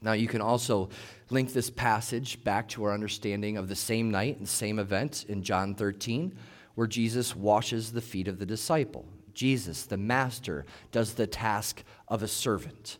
Now, 0.00 0.12
you 0.12 0.26
can 0.26 0.40
also 0.40 0.88
link 1.28 1.52
this 1.52 1.68
passage 1.68 2.42
back 2.44 2.68
to 2.68 2.84
our 2.84 2.94
understanding 2.94 3.58
of 3.58 3.68
the 3.68 3.76
same 3.76 4.10
night 4.10 4.38
and 4.38 4.48
same 4.48 4.78
event 4.78 5.26
in 5.28 5.42
John 5.42 5.74
13, 5.74 6.34
where 6.74 6.86
Jesus 6.86 7.36
washes 7.36 7.92
the 7.92 8.00
feet 8.00 8.26
of 8.26 8.38
the 8.38 8.46
disciple. 8.46 9.04
Jesus, 9.34 9.82
the 9.82 9.98
master, 9.98 10.64
does 10.92 11.12
the 11.12 11.26
task 11.26 11.82
of 12.06 12.22
a 12.22 12.28
servant. 12.28 12.96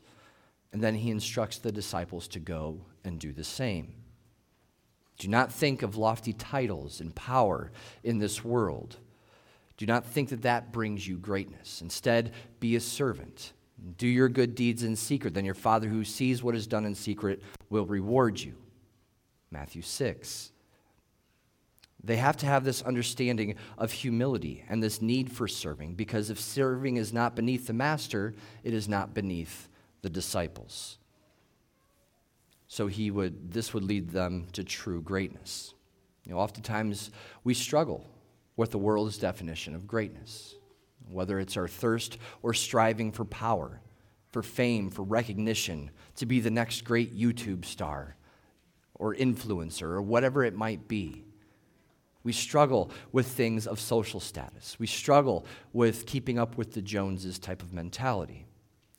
And 0.74 0.82
then 0.82 0.96
he 0.96 1.10
instructs 1.10 1.56
the 1.56 1.72
disciples 1.72 2.28
to 2.28 2.40
go 2.40 2.82
and 3.04 3.18
do 3.18 3.32
the 3.32 3.42
same. 3.42 3.94
Do 5.18 5.28
not 5.28 5.52
think 5.52 5.82
of 5.82 5.96
lofty 5.96 6.32
titles 6.32 7.00
and 7.00 7.14
power 7.14 7.72
in 8.04 8.18
this 8.18 8.44
world. 8.44 8.96
Do 9.76 9.86
not 9.86 10.06
think 10.06 10.28
that 10.30 10.42
that 10.42 10.72
brings 10.72 11.06
you 11.06 11.18
greatness. 11.18 11.82
Instead, 11.82 12.32
be 12.60 12.76
a 12.76 12.80
servant. 12.80 13.52
Do 13.96 14.06
your 14.08 14.28
good 14.28 14.54
deeds 14.54 14.82
in 14.82 14.96
secret, 14.96 15.34
then 15.34 15.44
your 15.44 15.54
Father 15.54 15.88
who 15.88 16.04
sees 16.04 16.42
what 16.42 16.54
is 16.54 16.66
done 16.66 16.84
in 16.84 16.94
secret 16.94 17.42
will 17.70 17.86
reward 17.86 18.40
you. 18.40 18.54
Matthew 19.50 19.82
6. 19.82 20.52
They 22.02 22.16
have 22.16 22.36
to 22.38 22.46
have 22.46 22.64
this 22.64 22.82
understanding 22.82 23.56
of 23.76 23.92
humility 23.92 24.64
and 24.68 24.82
this 24.82 25.02
need 25.02 25.32
for 25.32 25.48
serving, 25.48 25.94
because 25.94 26.30
if 26.30 26.40
serving 26.40 26.96
is 26.96 27.12
not 27.12 27.34
beneath 27.34 27.66
the 27.66 27.72
master, 27.72 28.34
it 28.62 28.72
is 28.72 28.88
not 28.88 29.14
beneath 29.14 29.68
the 30.02 30.10
disciples. 30.10 30.98
So 32.68 32.86
he 32.86 33.10
would, 33.10 33.50
this 33.52 33.72
would 33.72 33.82
lead 33.82 34.10
them 34.10 34.46
to 34.52 34.62
true 34.62 35.00
greatness. 35.00 35.74
You 36.24 36.32
know, 36.32 36.38
oftentimes 36.38 37.10
we 37.42 37.54
struggle 37.54 38.06
with 38.56 38.70
the 38.70 38.78
world's 38.78 39.16
definition 39.16 39.74
of 39.74 39.86
greatness, 39.86 40.54
whether 41.10 41.40
it's 41.40 41.56
our 41.56 41.66
thirst 41.66 42.18
or 42.42 42.52
striving 42.52 43.10
for 43.10 43.24
power, 43.24 43.80
for 44.30 44.42
fame, 44.42 44.90
for 44.90 45.02
recognition, 45.02 45.90
to 46.16 46.26
be 46.26 46.40
the 46.40 46.50
next 46.50 46.84
great 46.84 47.18
YouTube 47.18 47.64
star 47.64 48.16
or 48.94 49.14
influencer 49.14 49.82
or 49.82 50.02
whatever 50.02 50.44
it 50.44 50.54
might 50.54 50.86
be. 50.86 51.24
We 52.24 52.32
struggle 52.32 52.90
with 53.12 53.28
things 53.28 53.66
of 53.66 53.80
social 53.80 54.20
status. 54.20 54.76
We 54.78 54.86
struggle 54.86 55.46
with 55.72 56.04
keeping 56.04 56.38
up 56.38 56.58
with 56.58 56.74
the 56.74 56.82
Joneses 56.82 57.38
type 57.38 57.62
of 57.62 57.72
mentality, 57.72 58.44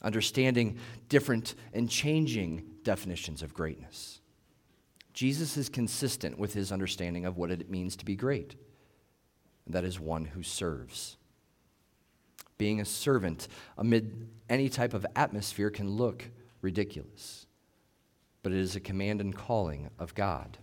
understanding 0.01 0.79
different 1.09 1.53
and 1.73 1.87
changing 1.87 2.63
definitions 2.89 3.43
of 3.43 3.53
greatness. 3.53 4.19
Jesus 5.13 5.57
is 5.57 5.69
consistent 5.69 6.39
with 6.39 6.55
his 6.55 6.71
understanding 6.71 7.23
of 7.23 7.37
what 7.37 7.51
it 7.51 7.69
means 7.69 7.95
to 7.95 8.03
be 8.03 8.15
great. 8.15 8.55
And 9.67 9.75
that 9.75 9.83
is 9.83 9.99
one 9.99 10.25
who 10.25 10.41
serves. 10.41 11.15
Being 12.57 12.81
a 12.81 12.85
servant 12.85 13.47
amid 13.77 14.27
any 14.49 14.69
type 14.69 14.95
of 14.95 15.05
atmosphere 15.15 15.69
can 15.69 15.97
look 15.97 16.31
ridiculous, 16.63 17.45
but 18.41 18.53
it 18.53 18.57
is 18.57 18.75
a 18.75 18.79
command 18.79 19.21
and 19.21 19.35
calling 19.35 19.91
of 19.99 20.15
God. 20.15 20.57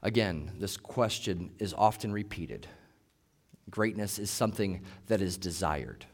Again, 0.00 0.52
this 0.60 0.76
question 0.76 1.50
is 1.58 1.74
often 1.76 2.12
repeated. 2.12 2.68
Greatness 3.68 4.20
is 4.20 4.30
something 4.30 4.82
that 5.08 5.20
is 5.20 5.36
desired. 5.36 6.06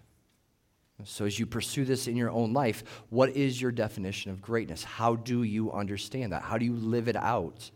So, 1.05 1.25
as 1.25 1.39
you 1.39 1.47
pursue 1.47 1.85
this 1.85 2.07
in 2.07 2.17
your 2.17 2.31
own 2.31 2.53
life, 2.53 2.85
what 3.09 3.31
is 3.31 3.61
your 3.61 3.73
definition 3.73 4.31
of 4.31 4.43
greatness? 4.43 4.85
How 4.85 5.17
do 5.17 5.43
you 5.43 5.73
understand 5.73 6.33
that? 6.33 6.43
How 6.43 6.59
do 6.59 6.65
you 6.65 6.75
live 6.75 7.09
it 7.09 7.17
out? 7.17 7.71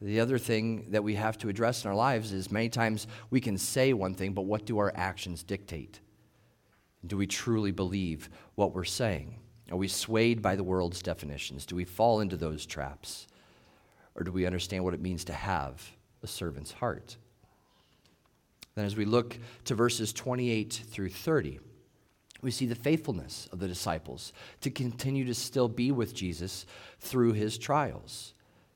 The 0.00 0.20
other 0.20 0.38
thing 0.38 0.90
that 0.90 1.02
we 1.02 1.14
have 1.14 1.38
to 1.38 1.48
address 1.48 1.84
in 1.84 1.90
our 1.90 1.96
lives 1.96 2.32
is 2.32 2.50
many 2.50 2.68
times 2.68 3.06
we 3.30 3.40
can 3.40 3.56
say 3.56 3.92
one 3.92 4.14
thing, 4.14 4.34
but 4.34 4.42
what 4.42 4.66
do 4.66 4.78
our 4.78 4.92
actions 4.94 5.42
dictate? 5.42 6.00
Do 7.06 7.16
we 7.16 7.26
truly 7.26 7.70
believe 7.70 8.28
what 8.56 8.74
we're 8.74 8.84
saying? 8.84 9.36
Are 9.70 9.76
we 9.76 9.88
swayed 9.88 10.42
by 10.42 10.54
the 10.54 10.64
world's 10.64 11.02
definitions? 11.02 11.66
Do 11.66 11.76
we 11.76 11.84
fall 11.84 12.20
into 12.20 12.36
those 12.36 12.66
traps? 12.66 13.26
Or 14.14 14.22
do 14.22 14.32
we 14.32 14.46
understand 14.46 14.84
what 14.84 14.94
it 14.94 15.00
means 15.00 15.24
to 15.24 15.32
have 15.32 15.90
a 16.22 16.26
servant's 16.26 16.72
heart? 16.72 17.16
Then, 18.74 18.84
as 18.84 18.96
we 18.96 19.06
look 19.06 19.38
to 19.64 19.74
verses 19.74 20.12
28 20.12 20.84
through 20.90 21.08
30, 21.08 21.60
we 22.46 22.52
see 22.52 22.66
the 22.66 22.76
faithfulness 22.76 23.48
of 23.52 23.58
the 23.58 23.66
disciples 23.66 24.32
to 24.60 24.70
continue 24.70 25.24
to 25.24 25.34
still 25.34 25.68
be 25.68 25.90
with 25.90 26.14
Jesus 26.14 26.64
through 27.00 27.32
his 27.32 27.58
trials. 27.58 28.34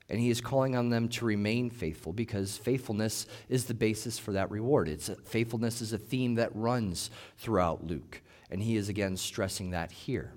And 0.09 0.19
he 0.19 0.29
is 0.29 0.41
calling 0.41 0.75
on 0.75 0.89
them 0.89 1.07
to 1.09 1.23
remain 1.23 1.69
faithful 1.69 2.11
because 2.11 2.57
faithfulness 2.57 3.27
is 3.47 3.63
the 3.63 3.73
basis 3.73 4.19
for 4.19 4.33
that 4.33 4.51
reward. 4.51 4.89
It's 4.89 5.09
faithfulness 5.23 5.81
is 5.81 5.93
a 5.93 5.97
theme 5.97 6.35
that 6.35 6.53
runs 6.53 7.11
throughout 7.37 7.87
Luke. 7.87 8.21
And 8.51 8.61
he 8.61 8.75
is 8.75 8.89
again 8.89 9.15
stressing 9.15 9.69
that 9.69 9.93
here. 9.93 10.33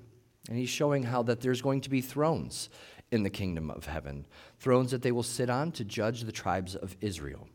And 0.48 0.56
he's 0.56 0.68
showing 0.68 1.02
how 1.02 1.24
that 1.24 1.40
there's 1.40 1.60
going 1.60 1.80
to 1.80 1.90
be 1.90 2.00
thrones 2.00 2.68
in 3.10 3.24
the 3.24 3.30
kingdom 3.30 3.68
of 3.68 3.86
heaven, 3.86 4.26
thrones 4.60 4.92
that 4.92 5.02
they 5.02 5.12
will 5.12 5.24
sit 5.24 5.50
on 5.50 5.72
to 5.72 5.84
judge 5.84 6.22
the 6.22 6.30
tribes 6.30 6.76
of 6.76 6.96
Israel. 7.00 7.48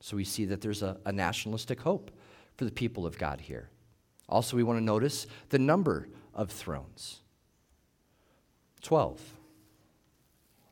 So 0.00 0.18
we 0.18 0.24
see 0.24 0.44
that 0.44 0.60
there's 0.60 0.82
a, 0.82 0.98
a 1.06 1.12
nationalistic 1.12 1.80
hope 1.80 2.10
for 2.58 2.66
the 2.66 2.70
people 2.70 3.06
of 3.06 3.16
God 3.16 3.40
here. 3.40 3.70
Also, 4.28 4.56
we 4.56 4.62
want 4.62 4.78
to 4.78 4.84
notice 4.84 5.26
the 5.50 5.58
number 5.58 6.08
of 6.32 6.50
thrones 6.50 7.20
12. 8.82 9.20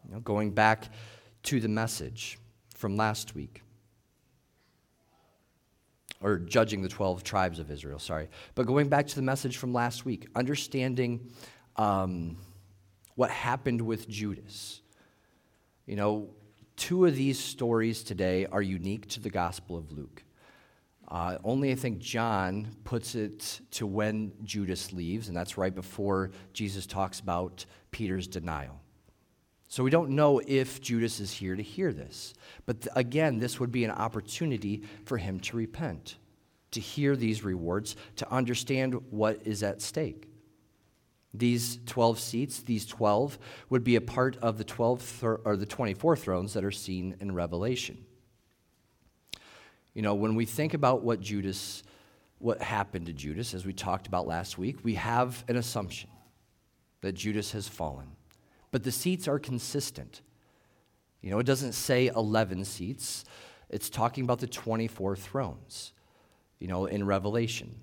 You 0.05 0.15
know, 0.15 0.21
going 0.21 0.51
back 0.51 0.89
to 1.45 1.61
the 1.61 1.69
message 1.69 2.39
from 2.75 2.97
last 2.97 3.35
week, 3.35 3.63
or 6.21 6.39
judging 6.39 6.83
the 6.83 6.89
12 6.89 7.23
tribes 7.25 7.59
of 7.59 7.71
Israel, 7.71 7.99
sorry. 7.99 8.29
But 8.55 8.67
going 8.67 8.89
back 8.89 9.07
to 9.09 9.17
the 9.17 9.23
message 9.23 9.57
from 9.57 9.73
last 9.73 10.05
week, 10.05 10.29
understanding 10.35 11.33
um, 11.77 12.37
what 13.15 13.31
happened 13.31 13.81
with 13.81 14.09
Judas. 14.09 14.81
You 15.87 15.97
know, 15.97 16.31
two 16.77 17.07
of 17.07 17.17
these 17.17 17.39
stories 17.39 18.03
today 18.03 18.47
are 18.47 18.63
unique 18.63 19.09
to 19.11 19.21
the 19.21 19.31
Gospel 19.31 19.77
of 19.77 19.93
Luke. 19.93 20.23
Uh, 21.13 21.37
only 21.45 21.71
I 21.71 21.75
think 21.75 21.99
John 21.99 22.75
puts 22.85 23.15
it 23.15 23.61
to 23.73 23.87
when 23.87 24.33
Judas 24.45 24.95
leaves, 24.95 25.29
and 25.29 25.37
that's 25.37 25.59
right 25.59 25.75
before 25.75 26.31
Jesus 26.55 26.87
talks 26.87 27.21
about 27.21 27.67
Peter's 27.91 28.27
denial. 28.27 28.81
So 29.69 29.85
we 29.85 29.91
don't 29.91 30.13
know 30.13 30.41
if 30.47 30.81
Judas 30.81 31.21
is 31.21 31.31
here 31.31 31.55
to 31.55 31.63
hear 31.63 31.93
this. 31.93 32.33
But 32.65 32.81
th- 32.81 32.93
again, 32.97 33.39
this 33.39 33.61
would 33.61 33.71
be 33.71 33.85
an 33.85 33.91
opportunity 33.91 34.85
for 35.05 35.19
him 35.19 35.39
to 35.41 35.57
repent, 35.59 36.17
to 36.71 36.81
hear 36.81 37.15
these 37.15 37.45
rewards, 37.45 37.95
to 38.17 38.31
understand 38.33 38.95
what 39.11 39.47
is 39.47 39.63
at 39.63 39.83
stake. 39.83 40.31
These 41.35 41.79
12 41.85 42.21
seats, 42.21 42.63
these 42.63 42.87
12, 42.87 43.39
would 43.69 43.85
be 43.85 43.97
a 43.97 44.01
part 44.01 44.39
of 44.39 44.57
the 44.57 44.65
12 44.65 45.41
or 45.45 45.59
the 45.59 45.67
24 45.67 46.17
thrones 46.17 46.55
that 46.55 46.65
are 46.65 46.71
seen 46.71 47.17
in 47.21 47.35
Revelation. 47.35 48.07
You 49.95 50.03
know, 50.03 50.15
when 50.15 50.35
we 50.35 50.47
think 50.47 50.75
about 50.75 51.03
what 51.03 51.21
Judas, 51.21 51.83
what 52.39 52.63
happened 52.63 53.07
to 53.07 53.13
Judas, 53.13 53.55
as 53.55 53.67
we 53.67 53.73
talked 53.73 54.07
about 54.07 54.27
last 54.27 54.59
week, 54.59 54.79
we 54.83 54.95
have 54.95 55.45
an 55.49 55.57
assumption 55.57 56.11
that 57.03 57.13
Judas 57.13 57.53
has 57.53 57.69
fallen. 57.69 58.09
But 58.71 58.85
the 58.85 58.93
seats 58.93 59.29
are 59.29 59.39
consistent. 59.39 60.23
You 61.21 61.31
know, 61.31 61.39
it 61.39 61.47
doesn't 61.47 61.73
say 61.73 62.09
11 62.09 62.65
seats, 62.65 63.25
it's 63.69 63.89
talking 63.89 64.25
about 64.25 64.41
the 64.41 64.47
24 64.47 65.17
thrones, 65.17 65.93
you 66.59 66.69
know, 66.69 66.87
in 66.87 67.07
Revelation. 67.07 67.75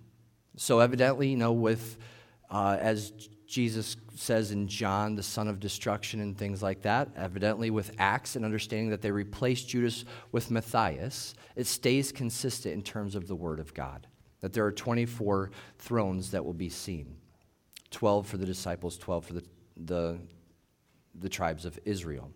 So, 0.55 0.79
evidently, 0.79 1.29
you 1.29 1.37
know, 1.37 1.53
with, 1.53 1.97
uh, 2.49 2.77
as 2.79 3.11
Jesus 3.47 3.97
says 4.15 4.51
in 4.51 4.67
John, 4.67 5.15
the 5.15 5.23
son 5.23 5.47
of 5.47 5.59
destruction, 5.59 6.19
and 6.19 6.37
things 6.37 6.61
like 6.61 6.83
that. 6.83 7.09
Evidently, 7.15 7.71
with 7.71 7.95
Acts 7.97 8.35
and 8.35 8.45
understanding 8.45 8.89
that 8.91 9.01
they 9.01 9.11
replaced 9.11 9.69
Judas 9.69 10.05
with 10.31 10.51
Matthias, 10.51 11.33
it 11.55 11.65
stays 11.65 12.11
consistent 12.11 12.75
in 12.75 12.83
terms 12.83 13.15
of 13.15 13.27
the 13.27 13.35
Word 13.35 13.59
of 13.59 13.73
God. 13.73 14.05
That 14.41 14.53
there 14.53 14.65
are 14.65 14.71
24 14.71 15.51
thrones 15.79 16.31
that 16.31 16.45
will 16.45 16.53
be 16.53 16.69
seen 16.69 17.17
12 17.91 18.27
for 18.27 18.37
the 18.37 18.45
disciples, 18.45 18.97
12 18.97 19.25
for 19.25 19.33
the, 19.33 19.43
the, 19.77 20.19
the 21.19 21.29
tribes 21.29 21.65
of 21.65 21.79
Israel. 21.85 22.31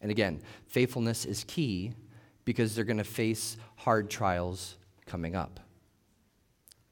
And 0.00 0.10
again, 0.10 0.40
faithfulness 0.66 1.24
is 1.24 1.44
key 1.44 1.92
because 2.44 2.74
they're 2.74 2.84
going 2.84 2.98
to 2.98 3.04
face 3.04 3.56
hard 3.76 4.10
trials 4.10 4.76
coming 5.06 5.36
up. 5.36 5.60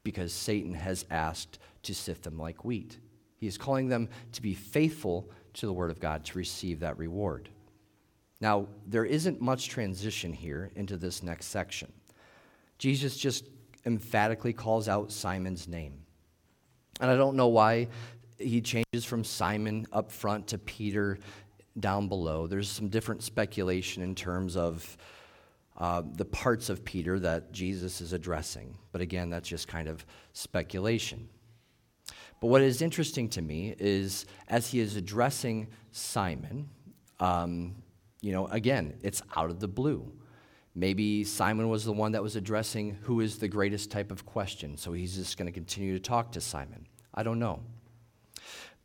Because 0.07 0.31
Satan 0.31 0.73
has 0.73 1.03
asked 1.11 1.59
to 1.83 1.93
sift 1.93 2.23
them 2.23 2.39
like 2.39 2.63
wheat. 2.63 2.97
He 3.35 3.45
is 3.45 3.57
calling 3.57 3.89
them 3.89 4.07
to 4.31 4.41
be 4.41 4.53
faithful 4.53 5.29
to 5.55 5.65
the 5.65 5.73
Word 5.73 5.91
of 5.91 5.99
God 5.99 6.23
to 6.23 6.37
receive 6.37 6.79
that 6.79 6.97
reward. 6.97 7.49
Now, 8.39 8.67
there 8.85 9.03
isn't 9.03 9.41
much 9.41 9.67
transition 9.67 10.31
here 10.31 10.71
into 10.77 10.95
this 10.95 11.23
next 11.23 11.47
section. 11.47 11.91
Jesus 12.77 13.17
just 13.17 13.49
emphatically 13.85 14.53
calls 14.53 14.87
out 14.87 15.11
Simon's 15.11 15.67
name. 15.67 15.95
And 17.01 17.11
I 17.11 17.17
don't 17.17 17.35
know 17.35 17.49
why 17.49 17.89
he 18.37 18.61
changes 18.61 19.03
from 19.03 19.25
Simon 19.25 19.87
up 19.91 20.09
front 20.09 20.47
to 20.47 20.57
Peter 20.57 21.19
down 21.77 22.07
below. 22.07 22.47
There's 22.47 22.69
some 22.69 22.87
different 22.87 23.23
speculation 23.23 24.01
in 24.03 24.15
terms 24.15 24.55
of 24.55 24.95
uh, 25.77 26.01
the 26.15 26.25
parts 26.25 26.69
of 26.69 26.83
Peter 26.83 27.19
that 27.19 27.51
Jesus 27.51 28.01
is 28.01 28.13
addressing. 28.13 28.77
But 28.91 29.01
again, 29.01 29.29
that's 29.29 29.47
just 29.47 29.67
kind 29.67 29.87
of 29.87 30.05
speculation. 30.33 31.29
But 32.39 32.47
what 32.47 32.61
is 32.61 32.81
interesting 32.81 33.29
to 33.29 33.41
me 33.41 33.75
is 33.77 34.25
as 34.47 34.71
he 34.71 34.79
is 34.79 34.95
addressing 34.95 35.67
Simon, 35.91 36.69
um, 37.19 37.75
you 38.21 38.31
know, 38.31 38.47
again, 38.47 38.95
it's 39.01 39.21
out 39.35 39.49
of 39.49 39.59
the 39.59 39.67
blue. 39.67 40.11
Maybe 40.75 41.23
Simon 41.23 41.69
was 41.69 41.85
the 41.85 41.93
one 41.93 42.11
that 42.11 42.21
was 42.21 42.35
addressing 42.35 42.97
who 43.01 43.21
is 43.21 43.39
the 43.39 43.47
greatest 43.47 43.89
type 43.89 44.11
of 44.11 44.25
question, 44.25 44.77
so 44.77 44.93
he's 44.93 45.15
just 45.15 45.37
going 45.37 45.47
to 45.47 45.51
continue 45.51 45.93
to 45.93 45.99
talk 45.99 46.31
to 46.33 46.41
Simon. 46.41 46.87
I 47.13 47.23
don't 47.23 47.39
know. 47.39 47.61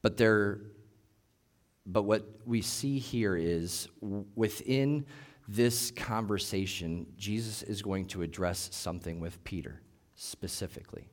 But 0.01 0.17
there 0.17 0.61
but 1.87 2.05
what 2.05 2.25
we 2.47 2.63
see 2.63 2.99
here 2.99 3.37
is 3.37 3.89
within 4.35 5.05
this 5.49 5.91
conversation, 5.91 7.07
Jesus 7.17 7.63
is 7.63 7.83
going 7.83 8.07
to 8.09 8.23
address 8.23 8.69
something 8.73 9.21
with 9.21 9.43
Peter 9.45 9.81
specifically. 10.15 11.09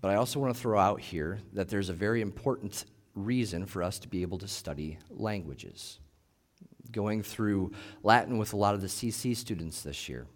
But 0.00 0.10
I 0.10 0.14
also 0.14 0.40
want 0.40 0.54
to 0.54 0.60
throw 0.60 0.78
out 0.78 1.00
here 1.00 1.38
that 1.52 1.68
there's 1.68 1.88
a 1.88 1.94
very 1.94 2.20
important 2.20 2.84
reason 3.14 3.66
for 3.66 3.82
us 3.82 3.98
to 4.00 4.08
be 4.08 4.22
able 4.22 4.38
to 4.38 4.48
study 4.48 4.98
languages. 5.10 5.98
Going 6.92 7.22
through 7.22 7.72
Latin 8.02 8.38
with 8.38 8.52
a 8.52 8.56
lot 8.56 8.74
of 8.74 8.80
the 8.80 8.86
CC 8.86 9.36
students 9.36 9.82
this 9.82 10.08
year, 10.08 10.26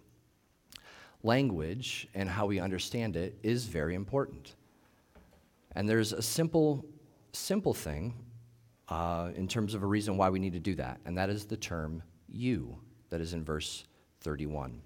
language 1.23 2.07
and 2.13 2.29
how 2.29 2.45
we 2.45 2.59
understand 2.59 3.15
it 3.15 3.37
is 3.43 3.65
very 3.65 3.95
important. 3.95 4.55
And 5.75 5.89
there's 5.89 6.13
a 6.13 6.21
simple, 6.21 6.85
simple 7.33 7.73
thing 7.73 8.13
uh, 8.87 9.31
in 9.35 9.47
terms 9.47 9.73
of 9.73 9.83
a 9.83 9.87
reason 9.87 10.15
why 10.15 10.29
we 10.29 10.39
need 10.39 10.53
to 10.53 10.59
do 10.59 10.75
that, 10.75 10.99
and 11.05 11.17
that 11.17 11.29
is 11.29 11.45
the 11.45 11.57
term 11.57 12.03
you 12.27 12.77
that 13.09 13.21
is 13.21 13.33
in 13.33 13.43
verse 13.43 13.85
31. 14.21 14.81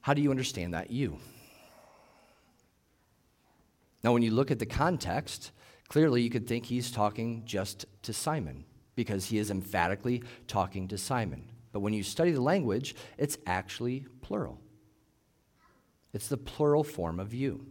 How 0.00 0.14
do 0.14 0.22
you 0.22 0.30
understand 0.30 0.74
that 0.74 0.90
you? 0.90 1.18
Now, 4.02 4.12
when 4.12 4.22
you 4.22 4.30
look 4.30 4.50
at 4.50 4.58
the 4.58 4.66
context, 4.66 5.50
clearly 5.88 6.22
you 6.22 6.30
could 6.30 6.46
think 6.46 6.66
he's 6.66 6.90
talking 6.90 7.42
just 7.44 7.84
to 8.02 8.12
Simon 8.12 8.64
because 8.94 9.26
he 9.26 9.38
is 9.38 9.50
emphatically 9.50 10.22
talking 10.46 10.88
to 10.88 10.98
Simon. 10.98 11.50
But 11.72 11.80
when 11.80 11.92
you 11.92 12.02
study 12.02 12.30
the 12.30 12.40
language, 12.40 12.94
it's 13.16 13.38
actually 13.46 14.06
plural. 14.22 14.60
It's 16.12 16.28
the 16.28 16.36
plural 16.36 16.84
form 16.84 17.20
of 17.20 17.34
you. 17.34 17.66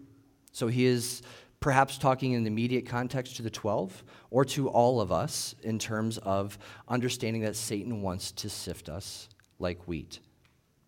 So 0.52 0.68
he 0.68 0.86
is 0.86 1.22
perhaps 1.60 1.98
talking 1.98 2.34
in 2.34 2.44
the 2.44 2.50
immediate 2.50 2.86
context 2.86 3.36
to 3.38 3.42
the 3.42 3.50
12 3.50 4.04
or 4.30 4.46
to 4.46 4.70
all 4.70 5.02
of 5.02 5.12
us 5.12 5.56
in 5.64 5.80
terms 5.80 6.18
of 6.20 6.58
understanding 6.88 7.42
that 7.42 7.56
Satan 7.56 8.02
wants 8.02 8.32
to 8.32 8.50
sift 8.50 8.90
us 8.90 9.28
like 9.60 9.88
wheat. 9.88 10.20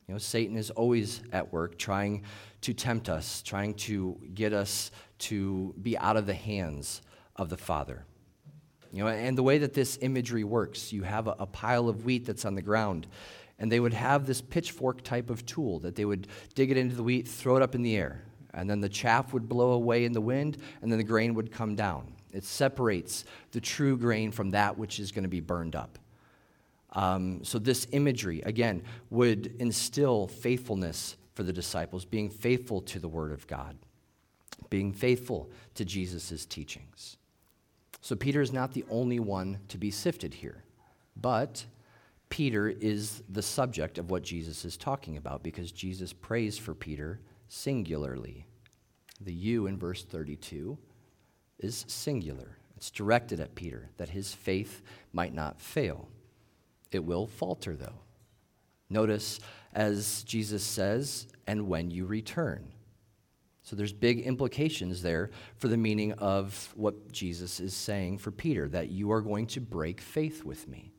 You 0.07 0.13
know, 0.13 0.19
Satan 0.19 0.57
is 0.57 0.69
always 0.71 1.21
at 1.31 1.51
work 1.53 1.77
trying 1.77 2.23
to 2.61 2.73
tempt 2.73 3.09
us, 3.09 3.41
trying 3.41 3.75
to 3.75 4.19
get 4.33 4.53
us 4.53 4.91
to 5.19 5.73
be 5.81 5.97
out 5.97 6.17
of 6.17 6.25
the 6.25 6.33
hands 6.33 7.01
of 7.35 7.49
the 7.49 7.57
Father. 7.57 8.05
You 8.91 9.03
know, 9.03 9.09
and 9.09 9.37
the 9.37 9.43
way 9.43 9.59
that 9.59 9.73
this 9.73 9.99
imagery 10.01 10.43
works, 10.43 10.91
you 10.91 11.03
have 11.03 11.27
a, 11.27 11.35
a 11.39 11.45
pile 11.45 11.89
of 11.89 12.05
wheat 12.05 12.25
that's 12.25 12.43
on 12.43 12.55
the 12.55 12.61
ground, 12.61 13.05
and 13.59 13.71
they 13.71 13.79
would 13.79 13.93
have 13.93 14.25
this 14.25 14.41
pitchfork 14.41 15.03
type 15.03 15.29
of 15.29 15.45
tool 15.45 15.79
that 15.81 15.95
they 15.95 16.05
would 16.05 16.27
dig 16.55 16.71
it 16.71 16.77
into 16.77 16.95
the 16.95 17.03
wheat, 17.03 17.27
throw 17.27 17.55
it 17.55 17.61
up 17.61 17.75
in 17.75 17.83
the 17.83 17.95
air, 17.95 18.23
and 18.53 18.69
then 18.69 18.81
the 18.81 18.89
chaff 18.89 19.33
would 19.33 19.47
blow 19.47 19.71
away 19.71 20.05
in 20.05 20.13
the 20.13 20.21
wind, 20.21 20.57
and 20.81 20.91
then 20.91 20.97
the 20.97 21.03
grain 21.03 21.33
would 21.35 21.51
come 21.51 21.75
down. 21.75 22.13
It 22.31 22.43
separates 22.43 23.25
the 23.51 23.61
true 23.61 23.97
grain 23.97 24.31
from 24.31 24.51
that 24.51 24.77
which 24.77 24.99
is 24.99 25.11
going 25.11 25.23
to 25.23 25.29
be 25.29 25.39
burned 25.39 25.75
up. 25.75 25.97
Um, 26.93 27.43
so, 27.43 27.59
this 27.59 27.87
imagery, 27.91 28.41
again, 28.41 28.83
would 29.11 29.55
instill 29.59 30.27
faithfulness 30.27 31.17
for 31.35 31.43
the 31.43 31.53
disciples, 31.53 32.03
being 32.03 32.29
faithful 32.29 32.81
to 32.81 32.99
the 32.99 33.07
Word 33.07 33.31
of 33.31 33.45
God, 33.45 33.77
being 34.69 34.91
faithful 34.91 35.51
to 35.75 35.85
Jesus' 35.85 36.45
teachings. 36.45 37.17
So, 38.01 38.15
Peter 38.15 38.41
is 38.41 38.51
not 38.51 38.73
the 38.73 38.85
only 38.89 39.19
one 39.19 39.59
to 39.67 39.77
be 39.77 39.91
sifted 39.91 40.33
here, 40.33 40.63
but 41.15 41.63
Peter 42.29 42.69
is 42.69 43.23
the 43.29 43.41
subject 43.41 43.97
of 43.97 44.09
what 44.09 44.23
Jesus 44.23 44.65
is 44.65 44.77
talking 44.77 45.17
about 45.17 45.43
because 45.43 45.71
Jesus 45.71 46.13
prays 46.13 46.57
for 46.57 46.73
Peter 46.73 47.19
singularly. 47.49 48.45
The 49.19 49.33
you 49.33 49.67
in 49.67 49.77
verse 49.77 50.03
32 50.03 50.77
is 51.59 51.83
singular. 51.87 52.57
It's 52.77 52.89
directed 52.89 53.41
at 53.41 53.55
Peter 53.55 53.89
that 53.97 54.09
his 54.09 54.33
faith 54.33 54.81
might 55.11 55.33
not 55.33 55.59
fail. 55.59 56.07
It 56.91 57.03
will 57.03 57.27
falter, 57.27 57.75
though. 57.75 57.99
Notice, 58.89 59.41
as 59.73 60.23
Jesus 60.23 60.63
says, 60.63 61.27
and 61.45 61.67
when 61.67 61.91
you 61.91 62.05
return. 62.05 62.71
So 63.63 63.75
there's 63.75 63.93
big 63.93 64.21
implications 64.21 65.01
there 65.01 65.29
for 65.57 65.67
the 65.67 65.77
meaning 65.77 66.13
of 66.13 66.71
what 66.75 67.11
Jesus 67.11 67.59
is 67.59 67.73
saying 67.73 68.17
for 68.17 68.31
Peter 68.31 68.67
that 68.69 68.89
you 68.89 69.11
are 69.11 69.21
going 69.21 69.45
to 69.47 69.61
break 69.61 70.01
faith 70.01 70.43
with 70.43 70.67
me. 70.67 70.91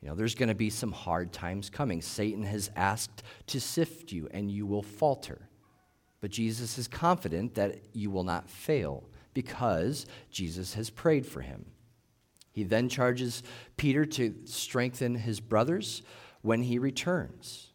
You 0.00 0.08
know, 0.08 0.14
there's 0.14 0.34
going 0.34 0.48
to 0.48 0.54
be 0.54 0.70
some 0.70 0.92
hard 0.92 1.32
times 1.32 1.70
coming. 1.70 2.02
Satan 2.02 2.42
has 2.44 2.70
asked 2.76 3.22
to 3.48 3.60
sift 3.60 4.12
you 4.12 4.28
and 4.32 4.50
you 4.50 4.66
will 4.66 4.82
falter. 4.82 5.48
But 6.22 6.30
Jesus 6.30 6.78
is 6.78 6.88
confident 6.88 7.56
that 7.56 7.80
you 7.92 8.10
will 8.10 8.24
not 8.24 8.48
fail 8.48 9.02
because 9.34 10.06
Jesus 10.30 10.74
has 10.74 10.88
prayed 10.88 11.26
for 11.26 11.42
him. 11.42 11.66
He 12.52 12.62
then 12.62 12.88
charges 12.88 13.42
Peter 13.76 14.04
to 14.04 14.34
strengthen 14.44 15.16
his 15.16 15.40
brothers 15.40 16.02
when 16.42 16.62
he 16.62 16.78
returns. 16.78 17.72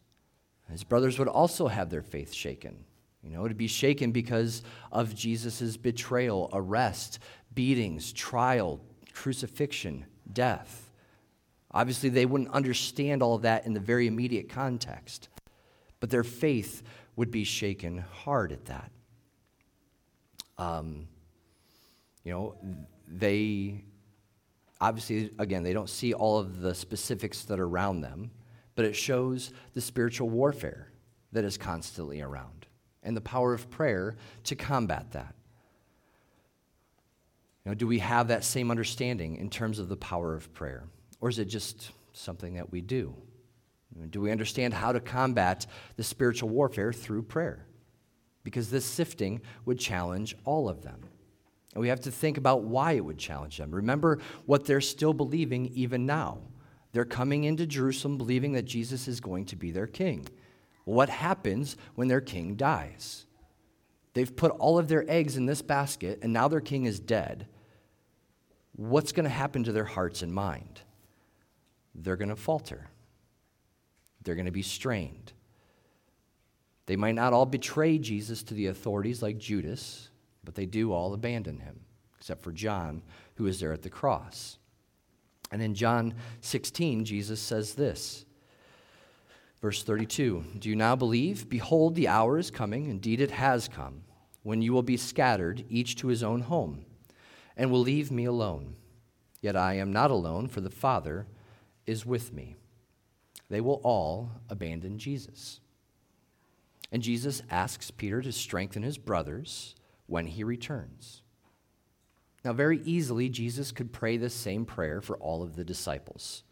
His 0.70 0.82
brothers 0.82 1.18
would 1.18 1.28
also 1.28 1.68
have 1.68 1.90
their 1.90 2.02
faith 2.02 2.32
shaken. 2.32 2.84
You 3.22 3.30
know, 3.30 3.48
to 3.48 3.54
be 3.54 3.66
shaken 3.66 4.12
because 4.12 4.62
of 4.90 5.14
Jesus' 5.14 5.76
betrayal, 5.76 6.48
arrest, 6.52 7.18
beatings, 7.54 8.12
trial, 8.12 8.80
crucifixion, 9.12 10.06
death. 10.32 10.90
Obviously, 11.70 12.08
they 12.08 12.24
wouldn't 12.24 12.50
understand 12.50 13.22
all 13.22 13.34
of 13.34 13.42
that 13.42 13.66
in 13.66 13.74
the 13.74 13.80
very 13.80 14.06
immediate 14.06 14.48
context, 14.48 15.28
but 16.00 16.08
their 16.08 16.24
faith 16.24 16.82
would 17.18 17.32
be 17.32 17.42
shaken 17.42 17.98
hard 17.98 18.52
at 18.52 18.64
that. 18.66 18.92
Um, 20.56 21.08
you 22.22 22.30
know, 22.30 22.54
they 23.08 23.82
obviously, 24.80 25.32
again, 25.40 25.64
they 25.64 25.72
don't 25.72 25.90
see 25.90 26.14
all 26.14 26.38
of 26.38 26.60
the 26.60 26.72
specifics 26.72 27.42
that 27.46 27.58
are 27.58 27.66
around 27.66 28.02
them, 28.02 28.30
but 28.76 28.84
it 28.84 28.94
shows 28.94 29.50
the 29.74 29.80
spiritual 29.80 30.28
warfare 30.30 30.92
that 31.32 31.44
is 31.44 31.58
constantly 31.58 32.22
around 32.22 32.66
and 33.02 33.16
the 33.16 33.20
power 33.20 33.52
of 33.52 33.68
prayer 33.68 34.14
to 34.44 34.54
combat 34.54 35.10
that. 35.10 35.34
You 37.64 37.72
know, 37.72 37.74
do 37.74 37.88
we 37.88 37.98
have 37.98 38.28
that 38.28 38.44
same 38.44 38.70
understanding 38.70 39.38
in 39.38 39.50
terms 39.50 39.80
of 39.80 39.88
the 39.88 39.96
power 39.96 40.36
of 40.36 40.54
prayer? 40.54 40.84
Or 41.20 41.28
is 41.28 41.40
it 41.40 41.46
just 41.46 41.90
something 42.12 42.54
that 42.54 42.70
we 42.70 42.80
do? 42.80 43.16
Do 44.10 44.20
we 44.20 44.30
understand 44.30 44.74
how 44.74 44.92
to 44.92 45.00
combat 45.00 45.66
the 45.96 46.02
spiritual 46.02 46.48
warfare 46.48 46.92
through 46.92 47.22
prayer? 47.22 47.66
Because 48.44 48.70
this 48.70 48.84
sifting 48.84 49.40
would 49.64 49.78
challenge 49.78 50.36
all 50.44 50.68
of 50.68 50.82
them. 50.82 51.00
And 51.74 51.80
we 51.80 51.88
have 51.88 52.00
to 52.00 52.10
think 52.10 52.38
about 52.38 52.64
why 52.64 52.92
it 52.92 53.04
would 53.04 53.18
challenge 53.18 53.58
them. 53.58 53.70
Remember 53.70 54.18
what 54.46 54.64
they're 54.64 54.80
still 54.80 55.12
believing 55.12 55.66
even 55.74 56.06
now. 56.06 56.38
They're 56.92 57.04
coming 57.04 57.44
into 57.44 57.66
Jerusalem 57.66 58.16
believing 58.16 58.52
that 58.52 58.64
Jesus 58.64 59.08
is 59.08 59.20
going 59.20 59.44
to 59.46 59.56
be 59.56 59.70
their 59.70 59.86
king. 59.86 60.26
What 60.84 61.10
happens 61.10 61.76
when 61.94 62.08
their 62.08 62.22
king 62.22 62.54
dies? 62.54 63.26
They've 64.14 64.34
put 64.34 64.52
all 64.52 64.78
of 64.78 64.88
their 64.88 65.04
eggs 65.08 65.36
in 65.36 65.46
this 65.46 65.62
basket, 65.62 66.20
and 66.22 66.32
now 66.32 66.48
their 66.48 66.60
king 66.60 66.86
is 66.86 66.98
dead. 66.98 67.46
What's 68.74 69.12
going 69.12 69.24
to 69.24 69.30
happen 69.30 69.64
to 69.64 69.72
their 69.72 69.84
hearts 69.84 70.22
and 70.22 70.32
mind? 70.32 70.80
They're 71.94 72.16
going 72.16 72.30
to 72.30 72.36
falter. 72.36 72.88
They're 74.28 74.34
going 74.34 74.44
to 74.44 74.52
be 74.52 74.60
strained. 74.60 75.32
They 76.84 76.96
might 76.96 77.14
not 77.14 77.32
all 77.32 77.46
betray 77.46 77.96
Jesus 77.96 78.42
to 78.42 78.52
the 78.52 78.66
authorities 78.66 79.22
like 79.22 79.38
Judas, 79.38 80.10
but 80.44 80.54
they 80.54 80.66
do 80.66 80.92
all 80.92 81.14
abandon 81.14 81.60
him, 81.60 81.80
except 82.18 82.42
for 82.42 82.52
John, 82.52 83.00
who 83.36 83.46
is 83.46 83.58
there 83.58 83.72
at 83.72 83.80
the 83.80 83.88
cross. 83.88 84.58
And 85.50 85.62
in 85.62 85.74
John 85.74 86.12
16, 86.42 87.06
Jesus 87.06 87.40
says 87.40 87.72
this. 87.72 88.26
Verse 89.62 89.82
32 89.82 90.44
Do 90.58 90.68
you 90.68 90.76
now 90.76 90.94
believe? 90.94 91.48
Behold, 91.48 91.94
the 91.94 92.08
hour 92.08 92.36
is 92.36 92.50
coming, 92.50 92.90
indeed 92.90 93.22
it 93.22 93.30
has 93.30 93.66
come, 93.66 94.02
when 94.42 94.60
you 94.60 94.74
will 94.74 94.82
be 94.82 94.98
scattered, 94.98 95.64
each 95.70 95.96
to 95.96 96.08
his 96.08 96.22
own 96.22 96.42
home, 96.42 96.84
and 97.56 97.70
will 97.70 97.80
leave 97.80 98.10
me 98.10 98.26
alone. 98.26 98.76
Yet 99.40 99.56
I 99.56 99.78
am 99.78 99.90
not 99.90 100.10
alone, 100.10 100.48
for 100.48 100.60
the 100.60 100.68
Father 100.68 101.26
is 101.86 102.04
with 102.04 102.30
me. 102.30 102.57
They 103.48 103.60
will 103.60 103.80
all 103.82 104.30
abandon 104.48 104.98
Jesus. 104.98 105.60
And 106.92 107.02
Jesus 107.02 107.42
asks 107.50 107.90
Peter 107.90 108.22
to 108.22 108.32
strengthen 108.32 108.82
his 108.82 108.98
brothers 108.98 109.74
when 110.06 110.26
he 110.26 110.44
returns. 110.44 111.22
Now, 112.44 112.52
very 112.52 112.80
easily, 112.84 113.28
Jesus 113.28 113.72
could 113.72 113.92
pray 113.92 114.16
the 114.16 114.30
same 114.30 114.64
prayer 114.64 115.00
for 115.00 115.16
all 115.18 115.42
of 115.42 115.56
the 115.56 115.64
disciples. 115.64 116.44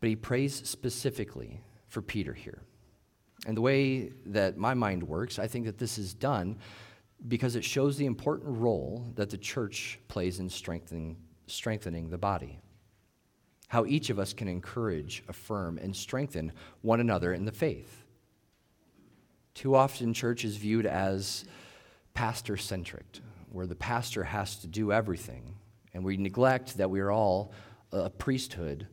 But 0.00 0.08
he 0.08 0.16
prays 0.16 0.54
specifically 0.68 1.60
for 1.88 2.02
Peter 2.02 2.34
here. 2.34 2.62
And 3.46 3.56
the 3.56 3.62
way 3.62 4.12
that 4.26 4.56
my 4.56 4.74
mind 4.74 5.02
works, 5.02 5.38
I 5.38 5.46
think 5.46 5.66
that 5.66 5.78
this 5.78 5.98
is 5.98 6.14
done 6.14 6.58
because 7.28 7.54
it 7.56 7.64
shows 7.64 7.96
the 7.96 8.06
important 8.06 8.58
role 8.58 9.06
that 9.14 9.30
the 9.30 9.38
church 9.38 9.98
plays 10.08 10.40
in 10.40 10.48
strengthening, 10.48 11.16
strengthening 11.46 12.10
the 12.10 12.18
body. 12.18 12.60
How 13.68 13.84
each 13.84 14.10
of 14.10 14.18
us 14.18 14.32
can 14.32 14.48
encourage, 14.48 15.24
affirm, 15.28 15.78
and 15.78 15.94
strengthen 15.94 16.52
one 16.82 17.00
another 17.00 17.32
in 17.32 17.44
the 17.44 17.52
faith. 17.52 18.04
Too 19.54 19.74
often, 19.74 20.14
church 20.14 20.44
is 20.44 20.56
viewed 20.56 20.86
as 20.86 21.44
pastor 22.14 22.56
centric, 22.56 23.20
where 23.50 23.66
the 23.66 23.74
pastor 23.74 24.24
has 24.24 24.56
to 24.56 24.66
do 24.66 24.92
everything, 24.92 25.56
and 25.94 26.04
we 26.04 26.16
neglect 26.16 26.76
that 26.76 26.90
we 26.90 27.00
are 27.00 27.10
all 27.10 27.52
a 27.92 28.10
priesthood 28.10 28.86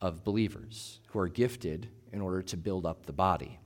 of 0.00 0.24
believers 0.24 1.00
who 1.08 1.18
are 1.18 1.28
gifted 1.28 1.88
in 2.12 2.20
order 2.20 2.42
to 2.42 2.56
build 2.56 2.86
up 2.86 3.06
the 3.06 3.12
body. 3.12 3.58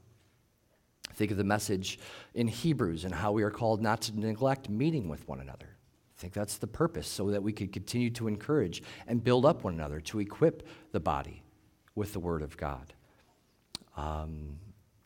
Think 1.15 1.31
of 1.31 1.37
the 1.37 1.45
message 1.45 1.99
in 2.35 2.49
Hebrews 2.49 3.05
and 3.05 3.15
how 3.15 3.33
we 3.33 3.43
are 3.43 3.51
called 3.51 3.83
not 3.83 4.03
to 4.03 4.19
neglect 4.19 4.69
meeting 4.69 5.09
with 5.09 5.27
one 5.29 5.41
another. 5.41 5.72
I 6.23 6.27
think 6.31 6.35
that's 6.35 6.59
the 6.59 6.69
purpose, 6.69 7.09
so 7.09 7.33
that 7.33 7.43
we 7.43 7.53
could 7.53 7.73
continue 7.73 8.09
to 8.11 8.29
encourage 8.29 8.81
and 9.09 9.25
build 9.25 9.45
up 9.45 9.65
one 9.65 9.75
another, 9.75 10.01
to 10.03 10.21
equip 10.21 10.69
the 10.93 11.01
body 11.01 11.43
with 11.97 12.13
the 12.13 12.21
Word 12.21 12.43
of 12.43 12.57
God. 12.57 12.93
Um, 13.97 14.57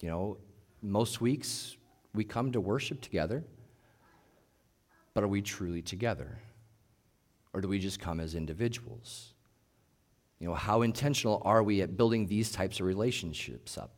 you 0.03 0.11
know, 0.11 0.37
most 0.83 1.23
weeks 1.23 1.79
we 2.15 2.23
come 2.23 2.53
to 2.53 2.61
worship 2.61 3.01
together, 3.01 3.43
but 5.15 5.25
are 5.25 5.29
we 5.29 5.41
truly 5.41 5.81
together? 5.81 6.39
Or 7.55 7.63
do 7.63 7.69
we 7.69 7.79
just 7.79 7.99
come 7.99 8.21
as 8.21 8.35
individuals? 8.35 9.33
You 10.39 10.49
know, 10.49 10.55
how 10.55 10.83
intentional 10.83 11.41
are 11.47 11.63
we 11.63 11.81
at 11.81 11.97
building 11.97 12.27
these 12.27 12.53
types 12.53 12.79
of 12.79 12.85
relationships 12.85 13.79
up? 13.79 13.93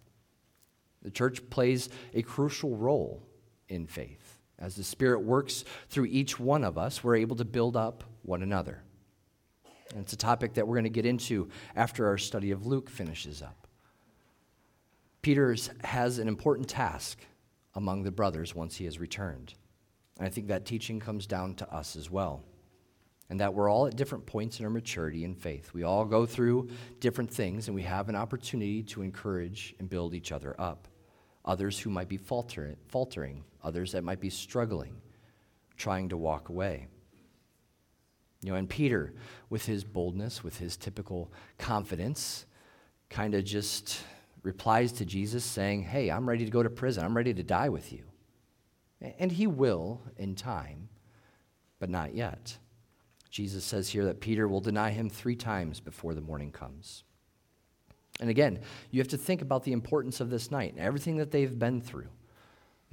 The 1.02 1.10
church 1.10 1.50
plays 1.50 1.88
a 2.14 2.22
crucial 2.22 2.76
role 2.76 3.24
in 3.68 3.88
faith. 3.88 4.27
As 4.58 4.74
the 4.74 4.84
Spirit 4.84 5.22
works 5.22 5.64
through 5.88 6.06
each 6.06 6.38
one 6.40 6.64
of 6.64 6.76
us, 6.76 7.04
we're 7.04 7.16
able 7.16 7.36
to 7.36 7.44
build 7.44 7.76
up 7.76 8.04
one 8.22 8.42
another. 8.42 8.82
And 9.94 10.02
it's 10.02 10.12
a 10.12 10.16
topic 10.16 10.54
that 10.54 10.66
we're 10.66 10.74
going 10.74 10.84
to 10.84 10.90
get 10.90 11.06
into 11.06 11.48
after 11.76 12.06
our 12.06 12.18
study 12.18 12.50
of 12.50 12.66
Luke 12.66 12.90
finishes 12.90 13.40
up. 13.40 13.66
Peter 15.22 15.54
has 15.84 16.18
an 16.18 16.28
important 16.28 16.68
task 16.68 17.20
among 17.74 18.02
the 18.02 18.10
brothers 18.10 18.54
once 18.54 18.76
he 18.76 18.84
has 18.84 18.98
returned. 18.98 19.54
And 20.18 20.26
I 20.26 20.30
think 20.30 20.48
that 20.48 20.66
teaching 20.66 21.00
comes 21.00 21.26
down 21.26 21.54
to 21.56 21.72
us 21.72 21.96
as 21.96 22.10
well. 22.10 22.44
And 23.30 23.40
that 23.40 23.54
we're 23.54 23.70
all 23.70 23.86
at 23.86 23.96
different 23.96 24.26
points 24.26 24.58
in 24.58 24.64
our 24.64 24.70
maturity 24.70 25.24
in 25.24 25.34
faith. 25.34 25.72
We 25.74 25.82
all 25.82 26.04
go 26.04 26.24
through 26.24 26.70
different 26.98 27.30
things, 27.30 27.68
and 27.68 27.74
we 27.74 27.82
have 27.82 28.08
an 28.08 28.16
opportunity 28.16 28.82
to 28.84 29.02
encourage 29.02 29.74
and 29.78 29.88
build 29.88 30.14
each 30.14 30.32
other 30.32 30.58
up. 30.58 30.88
Others 31.44 31.78
who 31.78 31.90
might 31.90 32.08
be 32.08 32.16
falter- 32.16 32.76
faltering, 32.88 33.44
others 33.62 33.92
that 33.92 34.04
might 34.04 34.20
be 34.20 34.30
struggling, 34.30 35.00
trying 35.76 36.08
to 36.08 36.16
walk 36.16 36.48
away. 36.48 36.88
You 38.42 38.52
know, 38.52 38.58
and 38.58 38.68
Peter, 38.68 39.14
with 39.50 39.66
his 39.66 39.84
boldness, 39.84 40.44
with 40.44 40.58
his 40.58 40.76
typical 40.76 41.32
confidence, 41.58 42.46
kind 43.08 43.34
of 43.34 43.44
just 43.44 44.00
replies 44.42 44.92
to 44.92 45.04
Jesus 45.04 45.44
saying, 45.44 45.82
Hey, 45.82 46.10
I'm 46.10 46.28
ready 46.28 46.44
to 46.44 46.50
go 46.50 46.62
to 46.62 46.70
prison. 46.70 47.04
I'm 47.04 47.16
ready 47.16 47.34
to 47.34 47.42
die 47.42 47.68
with 47.68 47.92
you. 47.92 48.04
And 49.00 49.32
he 49.32 49.46
will 49.46 50.02
in 50.16 50.34
time, 50.34 50.88
but 51.78 51.90
not 51.90 52.14
yet. 52.14 52.58
Jesus 53.30 53.64
says 53.64 53.88
here 53.90 54.04
that 54.04 54.20
Peter 54.20 54.48
will 54.48 54.60
deny 54.60 54.90
him 54.90 55.08
three 55.08 55.36
times 55.36 55.80
before 55.80 56.14
the 56.14 56.20
morning 56.20 56.50
comes. 56.50 57.04
And 58.20 58.30
again, 58.30 58.60
you 58.90 59.00
have 59.00 59.08
to 59.08 59.16
think 59.16 59.42
about 59.42 59.64
the 59.64 59.72
importance 59.72 60.20
of 60.20 60.30
this 60.30 60.50
night 60.50 60.72
and 60.72 60.80
everything 60.80 61.16
that 61.18 61.30
they've 61.30 61.58
been 61.58 61.80
through. 61.80 62.08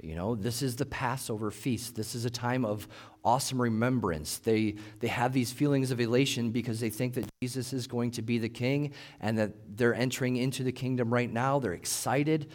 You 0.00 0.14
know, 0.14 0.34
this 0.34 0.60
is 0.60 0.76
the 0.76 0.84
Passover 0.84 1.50
feast. 1.50 1.94
This 1.94 2.14
is 2.14 2.26
a 2.26 2.30
time 2.30 2.66
of 2.66 2.86
awesome 3.24 3.60
remembrance. 3.60 4.38
They, 4.38 4.76
they 5.00 5.08
have 5.08 5.32
these 5.32 5.52
feelings 5.52 5.90
of 5.90 6.00
elation 6.00 6.50
because 6.50 6.80
they 6.80 6.90
think 6.90 7.14
that 7.14 7.24
Jesus 7.42 7.72
is 7.72 7.86
going 7.86 8.10
to 8.12 8.22
be 8.22 8.38
the 8.38 8.48
king 8.48 8.92
and 9.20 9.38
that 9.38 9.52
they're 9.76 9.94
entering 9.94 10.36
into 10.36 10.62
the 10.62 10.72
kingdom 10.72 11.12
right 11.12 11.32
now. 11.32 11.58
They're 11.58 11.72
excited. 11.72 12.50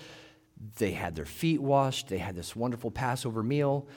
They 0.77 0.91
had 0.91 1.15
their 1.15 1.25
feet 1.25 1.60
washed. 1.60 2.10
They 2.10 2.19
had 2.19 2.36
this 2.36 2.55
wonderful 2.55 2.91
Passover 2.91 3.41
meal. 3.41 3.88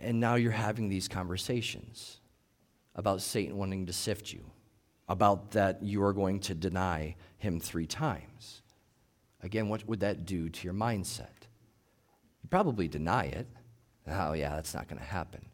And 0.00 0.20
now 0.20 0.36
you're 0.36 0.52
having 0.52 0.88
these 0.88 1.08
conversations 1.08 2.20
about 2.94 3.20
Satan 3.20 3.56
wanting 3.56 3.86
to 3.86 3.92
sift 3.92 4.32
you, 4.32 4.44
about 5.08 5.50
that 5.52 5.82
you 5.82 6.04
are 6.04 6.12
going 6.12 6.38
to 6.40 6.54
deny 6.54 7.16
him 7.44 7.60
three 7.60 7.86
times. 7.86 8.62
Again, 9.42 9.68
what 9.68 9.86
would 9.86 10.00
that 10.00 10.26
do 10.26 10.48
to 10.48 10.64
your 10.64 10.74
mindset? 10.74 11.46
You 12.42 12.48
probably 12.50 12.88
deny 12.88 13.24
it. 13.24 13.46
Oh, 14.08 14.32
yeah, 14.32 14.56
that's 14.56 14.74
not 14.74 14.88
going 14.88 14.98
to 14.98 15.04
happen. 15.04 15.44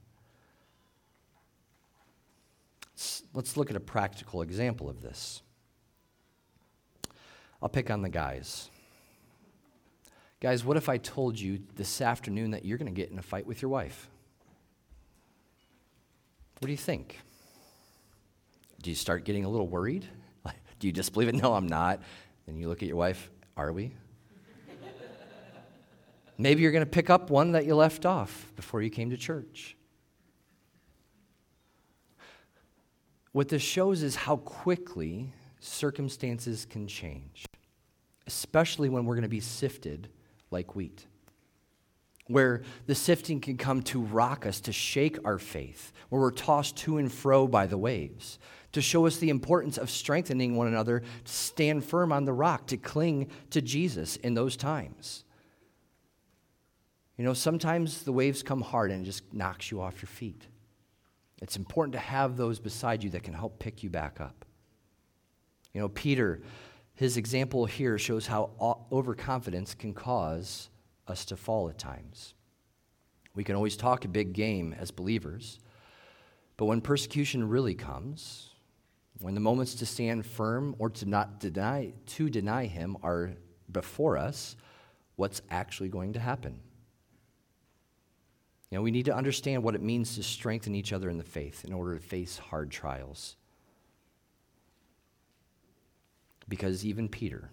Let's 3.34 3.56
look 3.56 3.70
at 3.70 3.76
a 3.76 3.80
practical 3.80 4.42
example 4.42 4.88
of 4.88 5.02
this. 5.02 5.42
I'll 7.62 7.68
pick 7.68 7.90
on 7.90 8.02
the 8.02 8.08
guys. 8.08 8.70
Guys, 10.40 10.64
what 10.64 10.76
if 10.76 10.88
I 10.88 10.96
told 10.96 11.38
you 11.38 11.60
this 11.76 12.00
afternoon 12.00 12.52
that 12.52 12.64
you're 12.64 12.78
going 12.78 12.92
to 12.92 12.98
get 12.98 13.10
in 13.10 13.18
a 13.18 13.22
fight 13.22 13.46
with 13.46 13.60
your 13.60 13.70
wife? 13.70 14.08
What 16.58 16.66
do 16.66 16.72
you 16.72 16.78
think? 16.78 17.20
Do 18.82 18.90
you 18.90 18.96
start 18.96 19.24
getting 19.24 19.44
a 19.44 19.48
little 19.48 19.68
worried? 19.68 20.06
Do 20.80 20.88
you 20.88 20.92
disbelieve 20.92 21.28
it? 21.28 21.34
No, 21.40 21.54
I'm 21.54 21.68
not. 21.68 22.00
Then 22.46 22.56
you 22.56 22.68
look 22.68 22.82
at 22.82 22.88
your 22.88 22.96
wife, 22.96 23.30
are 23.56 23.72
we? 23.72 23.92
Maybe 26.38 26.62
you're 26.62 26.72
going 26.72 26.84
to 26.84 26.90
pick 26.90 27.10
up 27.10 27.30
one 27.30 27.52
that 27.52 27.64
you 27.64 27.76
left 27.76 28.04
off 28.04 28.52
before 28.56 28.82
you 28.82 28.90
came 28.90 29.10
to 29.10 29.16
church. 29.16 29.76
What 33.32 33.48
this 33.48 33.62
shows 33.62 34.02
is 34.02 34.16
how 34.16 34.38
quickly 34.38 35.32
circumstances 35.60 36.66
can 36.68 36.88
change, 36.88 37.44
especially 38.26 38.88
when 38.88 39.04
we're 39.04 39.14
going 39.14 39.22
to 39.22 39.28
be 39.28 39.40
sifted 39.40 40.08
like 40.50 40.74
wheat. 40.74 41.06
Where 42.26 42.62
the 42.86 42.94
sifting 42.94 43.40
can 43.40 43.56
come 43.56 43.82
to 43.84 44.00
rock 44.00 44.46
us, 44.46 44.60
to 44.62 44.72
shake 44.72 45.18
our 45.24 45.38
faith, 45.38 45.92
where 46.08 46.20
we're 46.20 46.30
tossed 46.30 46.76
to 46.78 46.98
and 46.98 47.12
fro 47.12 47.46
by 47.46 47.66
the 47.66 47.78
waves, 47.78 48.38
to 48.72 48.80
show 48.80 49.06
us 49.06 49.16
the 49.16 49.30
importance 49.30 49.78
of 49.78 49.90
strengthening 49.90 50.56
one 50.56 50.66
another, 50.66 51.00
to 51.00 51.32
stand 51.32 51.84
firm 51.84 52.12
on 52.12 52.24
the 52.24 52.32
rock, 52.32 52.66
to 52.68 52.76
cling 52.76 53.28
to 53.50 53.60
Jesus 53.60 54.16
in 54.16 54.34
those 54.34 54.56
times. 54.56 55.24
You 57.16 57.24
know, 57.24 57.34
sometimes 57.34 58.04
the 58.04 58.12
waves 58.12 58.42
come 58.42 58.62
hard 58.62 58.90
and 58.90 59.02
it 59.02 59.04
just 59.04 59.34
knocks 59.34 59.70
you 59.70 59.80
off 59.80 60.00
your 60.00 60.08
feet. 60.08 60.46
It's 61.42 61.56
important 61.56 61.92
to 61.94 61.98
have 61.98 62.36
those 62.36 62.58
beside 62.58 63.02
you 63.02 63.10
that 63.10 63.22
can 63.22 63.34
help 63.34 63.58
pick 63.58 63.82
you 63.82 63.90
back 63.90 64.20
up. 64.20 64.44
You 65.72 65.80
know, 65.80 65.88
Peter, 65.88 66.40
his 66.94 67.16
example 67.16 67.66
here 67.66 67.98
shows 67.98 68.26
how 68.26 68.50
overconfidence 68.92 69.74
can 69.74 69.94
cause 69.94 70.68
us 71.08 71.24
to 71.26 71.36
fall 71.36 71.68
at 71.68 71.78
times. 71.78 72.34
We 73.34 73.44
can 73.44 73.54
always 73.54 73.76
talk 73.76 74.04
a 74.04 74.08
big 74.08 74.32
game 74.32 74.74
as 74.78 74.90
believers, 74.90 75.60
but 76.56 76.66
when 76.66 76.80
persecution 76.80 77.48
really 77.48 77.74
comes, 77.74 78.49
when 79.20 79.34
the 79.34 79.40
moments 79.40 79.74
to 79.76 79.86
stand 79.86 80.24
firm 80.24 80.74
or 80.78 80.90
to 80.90 81.06
not 81.06 81.40
deny 81.40 81.92
to 82.06 82.30
deny 82.30 82.66
him 82.66 82.96
are 83.02 83.32
before 83.70 84.16
us, 84.16 84.56
what's 85.16 85.42
actually 85.50 85.90
going 85.90 86.14
to 86.14 86.20
happen? 86.20 86.58
You 88.70 88.78
know, 88.78 88.82
we 88.82 88.90
need 88.90 89.06
to 89.06 89.14
understand 89.14 89.62
what 89.62 89.74
it 89.74 89.82
means 89.82 90.14
to 90.14 90.22
strengthen 90.22 90.74
each 90.74 90.92
other 90.92 91.10
in 91.10 91.18
the 91.18 91.24
faith 91.24 91.64
in 91.64 91.72
order 91.72 91.96
to 91.96 92.00
face 92.00 92.38
hard 92.38 92.70
trials. 92.70 93.36
Because 96.48 96.84
even 96.84 97.08
Peter 97.08 97.50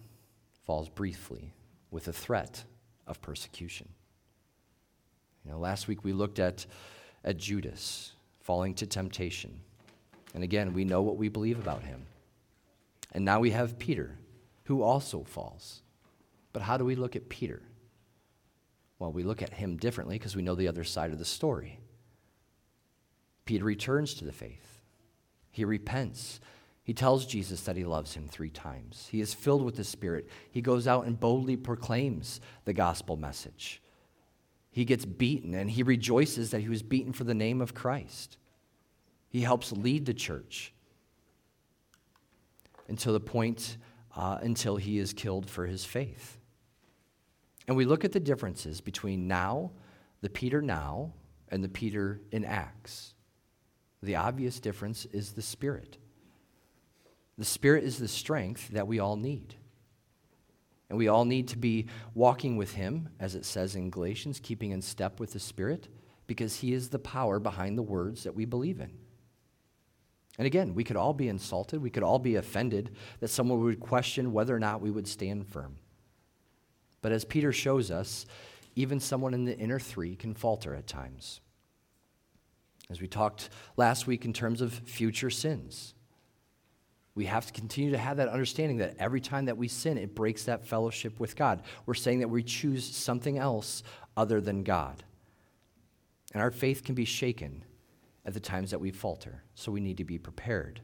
falls 0.65 0.89
briefly 0.89 1.53
with 1.91 2.07
a 2.07 2.13
threat 2.13 2.63
of 3.07 3.21
persecution. 3.21 3.89
You 5.43 5.51
know, 5.51 5.59
last 5.59 5.87
week 5.87 6.03
we 6.03 6.13
looked 6.13 6.39
at, 6.39 6.65
at 7.23 7.37
Judas 7.37 8.13
falling 8.41 8.73
to 8.75 8.85
temptation. 8.85 9.59
And 10.37 10.43
again, 10.43 10.73
we 10.73 10.85
know 10.85 11.01
what 11.01 11.17
we 11.17 11.29
believe 11.29 11.57
about 11.57 11.81
him. 11.81 12.05
And 13.11 13.25
now 13.25 13.39
we 13.39 13.49
have 13.49 13.79
Peter, 13.79 14.19
who 14.65 14.83
also 14.83 15.23
falls. 15.23 15.81
But 16.53 16.61
how 16.61 16.77
do 16.77 16.85
we 16.85 16.93
look 16.93 17.15
at 17.15 17.27
Peter? 17.27 17.63
Well, 18.99 19.11
we 19.11 19.23
look 19.23 19.41
at 19.41 19.55
him 19.55 19.77
differently 19.77 20.19
because 20.19 20.35
we 20.35 20.43
know 20.43 20.53
the 20.53 20.67
other 20.67 20.83
side 20.83 21.11
of 21.11 21.17
the 21.17 21.25
story. 21.25 21.79
Peter 23.45 23.65
returns 23.65 24.13
to 24.13 24.25
the 24.25 24.31
faith, 24.31 24.83
he 25.49 25.65
repents. 25.65 26.39
He 26.83 26.93
tells 26.93 27.25
Jesus 27.25 27.61
that 27.61 27.75
he 27.75 27.83
loves 27.83 28.13
him 28.13 28.27
three 28.27 28.51
times. 28.51 29.07
He 29.11 29.21
is 29.21 29.33
filled 29.33 29.65
with 29.65 29.75
the 29.75 29.83
Spirit. 29.83 30.29
He 30.51 30.61
goes 30.61 30.87
out 30.87 31.07
and 31.07 31.19
boldly 31.19 31.57
proclaims 31.57 32.41
the 32.65 32.73
gospel 32.73 33.17
message. 33.17 33.81
He 34.69 34.85
gets 34.85 35.03
beaten 35.03 35.55
and 35.55 35.71
he 35.71 35.81
rejoices 35.81 36.51
that 36.51 36.61
he 36.61 36.69
was 36.69 36.83
beaten 36.83 37.11
for 37.11 37.23
the 37.23 37.33
name 37.33 37.59
of 37.59 37.73
Christ. 37.73 38.37
He 39.37 39.43
helps 39.43 39.71
lead 39.71 40.07
the 40.07 40.15
church 40.15 40.73
until 42.87 43.13
the 43.13 43.19
point 43.19 43.77
uh, 44.15 44.39
until 44.41 44.77
he 44.77 44.97
is 44.97 45.13
killed 45.13 45.47
for 45.47 45.67
his 45.67 45.85
faith. 45.85 46.39
And 47.67 47.77
we 47.77 47.85
look 47.85 48.03
at 48.03 48.13
the 48.13 48.19
differences 48.19 48.81
between 48.81 49.27
now, 49.27 49.73
the 50.21 50.29
Peter 50.31 50.59
now, 50.59 51.13
and 51.49 51.63
the 51.63 51.69
Peter 51.69 52.19
in 52.31 52.45
Acts. 52.45 53.13
The 54.01 54.15
obvious 54.15 54.59
difference 54.59 55.05
is 55.05 55.33
the 55.33 55.43
Spirit. 55.43 55.99
The 57.37 57.45
Spirit 57.45 57.83
is 57.83 57.99
the 57.99 58.07
strength 58.07 58.69
that 58.69 58.87
we 58.87 58.97
all 58.97 59.17
need. 59.17 59.53
And 60.89 60.97
we 60.97 61.09
all 61.09 61.25
need 61.25 61.49
to 61.49 61.59
be 61.59 61.85
walking 62.15 62.57
with 62.57 62.73
Him, 62.73 63.09
as 63.19 63.35
it 63.35 63.45
says 63.45 63.75
in 63.75 63.91
Galatians, 63.91 64.39
keeping 64.39 64.71
in 64.71 64.81
step 64.81 65.19
with 65.19 65.33
the 65.33 65.39
Spirit, 65.39 65.89
because 66.25 66.55
He 66.55 66.73
is 66.73 66.89
the 66.89 66.97
power 66.97 67.39
behind 67.39 67.77
the 67.77 67.83
words 67.83 68.23
that 68.23 68.33
we 68.33 68.43
believe 68.43 68.79
in. 68.79 68.97
And 70.37 70.45
again, 70.45 70.75
we 70.75 70.83
could 70.83 70.97
all 70.97 71.13
be 71.13 71.29
insulted, 71.29 71.81
we 71.81 71.89
could 71.89 72.03
all 72.03 72.19
be 72.19 72.35
offended 72.35 72.95
that 73.19 73.29
someone 73.29 73.61
would 73.63 73.79
question 73.79 74.33
whether 74.33 74.55
or 74.55 74.59
not 74.59 74.81
we 74.81 74.91
would 74.91 75.07
stand 75.07 75.47
firm. 75.47 75.77
But 77.01 77.11
as 77.11 77.25
Peter 77.25 77.51
shows 77.51 77.89
us, 77.89 78.25
even 78.75 78.99
someone 78.99 79.33
in 79.33 79.45
the 79.45 79.57
inner 79.57 79.79
three 79.79 80.15
can 80.15 80.35
falter 80.35 80.75
at 80.75 80.85
times. 80.85 81.41
As 82.89 83.01
we 83.01 83.07
talked 83.07 83.49
last 83.75 84.07
week 84.07 84.25
in 84.25 84.33
terms 84.33 84.61
of 84.61 84.71
future 84.71 85.29
sins, 85.29 85.95
we 87.15 87.25
have 87.25 87.47
to 87.47 87.53
continue 87.53 87.91
to 87.91 87.97
have 87.97 88.17
that 88.17 88.29
understanding 88.29 88.77
that 88.77 88.95
every 88.99 89.19
time 89.19 89.45
that 89.45 89.57
we 89.57 89.67
sin, 89.67 89.97
it 89.97 90.13
breaks 90.13 90.43
that 90.43 90.67
fellowship 90.67 91.19
with 91.19 91.35
God. 91.35 91.63
We're 91.87 91.95
saying 91.95 92.19
that 92.19 92.29
we 92.29 92.43
choose 92.43 92.85
something 92.85 93.39
else 93.39 93.81
other 94.15 94.39
than 94.39 94.61
God. 94.61 95.03
And 96.33 96.43
our 96.43 96.51
faith 96.51 96.83
can 96.83 96.93
be 96.93 97.05
shaken 97.05 97.63
at 98.27 98.35
the 98.35 98.39
times 98.39 98.69
that 98.69 98.79
we 98.79 98.91
falter. 98.91 99.41
So 99.55 99.71
we 99.71 99.79
need 99.79 99.97
to 99.97 100.03
be 100.03 100.19
prepared. 100.19 100.81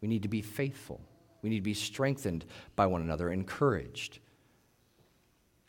We 0.00 0.08
need 0.08 0.22
to 0.22 0.28
be 0.28 0.40
faithful. 0.40 1.02
We 1.42 1.50
need 1.50 1.56
to 1.56 1.62
be 1.62 1.74
strengthened 1.74 2.46
by 2.74 2.86
one 2.86 3.02
another, 3.02 3.30
encouraged. 3.30 4.20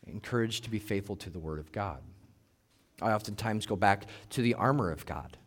Encouraged 0.06 0.64
to 0.64 0.70
be 0.70 0.80
faithful 0.80 1.18
to 1.18 1.30
the 1.30 1.40
Word 1.40 1.60
of 1.60 1.74
God. 1.74 2.02
I 3.02 3.12
oftentimes 3.12 3.66
go 3.66 3.76
back 3.76 4.06
to 4.30 4.42
the 4.42 4.54
armor 4.54 4.92
of 4.92 5.06
God 5.06 5.38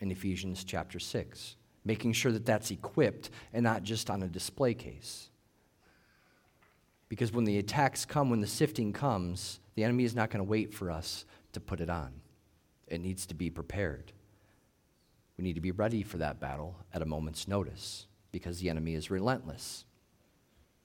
in 0.00 0.10
Ephesians 0.10 0.64
chapter 0.64 0.98
6 0.98 1.56
making 1.84 2.12
sure 2.12 2.32
that 2.32 2.46
that's 2.46 2.70
equipped 2.70 3.30
and 3.52 3.64
not 3.64 3.82
just 3.82 4.10
on 4.10 4.22
a 4.22 4.28
display 4.28 4.74
case. 4.74 5.30
Because 7.08 7.32
when 7.32 7.44
the 7.44 7.58
attacks 7.58 8.04
come, 8.04 8.30
when 8.30 8.40
the 8.40 8.46
sifting 8.46 8.92
comes, 8.92 9.60
the 9.74 9.84
enemy 9.84 10.04
is 10.04 10.14
not 10.14 10.30
going 10.30 10.44
to 10.44 10.48
wait 10.48 10.72
for 10.72 10.90
us 10.90 11.24
to 11.52 11.60
put 11.60 11.80
it 11.80 11.90
on. 11.90 12.12
It 12.86 13.00
needs 13.00 13.26
to 13.26 13.34
be 13.34 13.50
prepared. 13.50 14.12
We 15.40 15.44
need 15.44 15.54
to 15.54 15.62
be 15.62 15.70
ready 15.70 16.02
for 16.02 16.18
that 16.18 16.38
battle 16.38 16.76
at 16.92 17.00
a 17.00 17.06
moment's 17.06 17.48
notice 17.48 18.06
because 18.30 18.58
the 18.58 18.68
enemy 18.68 18.92
is 18.92 19.10
relentless. 19.10 19.86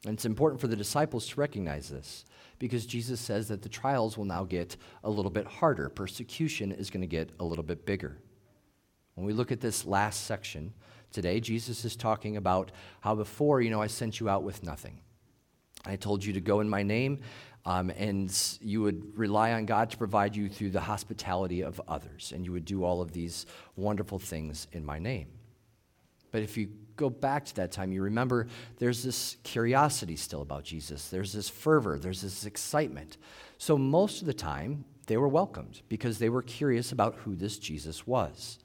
And 0.05 0.13
it's 0.13 0.23
important 0.23 0.61
for 0.61 0.67
the 0.67 0.77
disciples 0.77 1.27
to 1.27 1.41
recognize 1.41 1.89
this 1.89 2.23
because 2.57 2.85
Jesus 2.85 3.19
says 3.19 3.49
that 3.49 3.63
the 3.63 3.67
trials 3.67 4.17
will 4.17 4.23
now 4.23 4.45
get 4.45 4.77
a 5.03 5.09
little 5.09 5.29
bit 5.29 5.45
harder. 5.45 5.89
Persecution 5.89 6.71
is 6.71 6.89
going 6.89 7.01
to 7.01 7.07
get 7.07 7.31
a 7.41 7.43
little 7.43 7.65
bit 7.65 7.85
bigger. 7.85 8.17
When 9.15 9.27
we 9.27 9.33
look 9.33 9.51
at 9.51 9.59
this 9.59 9.83
last 9.83 10.23
section 10.23 10.73
today, 11.11 11.41
Jesus 11.41 11.83
is 11.83 11.97
talking 11.97 12.37
about 12.37 12.71
how 13.01 13.13
before, 13.13 13.59
you 13.59 13.69
know, 13.69 13.81
I 13.81 13.87
sent 13.87 14.21
you 14.21 14.29
out 14.29 14.43
with 14.43 14.63
nothing. 14.63 15.01
I 15.85 15.97
told 15.97 16.23
you 16.23 16.31
to 16.31 16.39
go 16.39 16.61
in 16.61 16.69
my 16.69 16.81
name, 16.81 17.19
um, 17.65 17.89
and 17.89 18.31
you 18.61 18.81
would 18.81 19.17
rely 19.17 19.53
on 19.53 19.65
God 19.65 19.89
to 19.89 19.97
provide 19.97 20.35
you 20.35 20.49
through 20.49 20.69
the 20.69 20.81
hospitality 20.81 21.61
of 21.61 21.81
others, 21.87 22.31
and 22.35 22.45
you 22.45 22.51
would 22.51 22.65
do 22.65 22.83
all 22.83 23.01
of 23.01 23.11
these 23.11 23.45
wonderful 23.75 24.19
things 24.19 24.67
in 24.71 24.85
my 24.85 24.99
name. 24.99 25.27
But 26.31 26.43
if 26.43 26.57
you 26.57 26.69
go 26.95 27.09
back 27.09 27.45
to 27.45 27.55
that 27.55 27.71
time, 27.71 27.91
you 27.91 28.01
remember 28.01 28.47
there's 28.77 29.03
this 29.03 29.37
curiosity 29.43 30.15
still 30.15 30.41
about 30.41 30.63
Jesus. 30.63 31.07
There's 31.07 31.33
this 31.33 31.49
fervor, 31.49 31.97
there's 31.97 32.21
this 32.21 32.45
excitement. 32.45 33.17
So 33.57 33.77
most 33.77 34.21
of 34.21 34.27
the 34.27 34.33
time, 34.33 34.85
they 35.07 35.17
were 35.17 35.27
welcomed 35.27 35.81
because 35.87 36.19
they 36.19 36.29
were 36.29 36.41
curious 36.41 36.91
about 36.91 37.15
who 37.15 37.35
this 37.35 37.57
Jesus 37.57 38.05
was. 38.05 38.59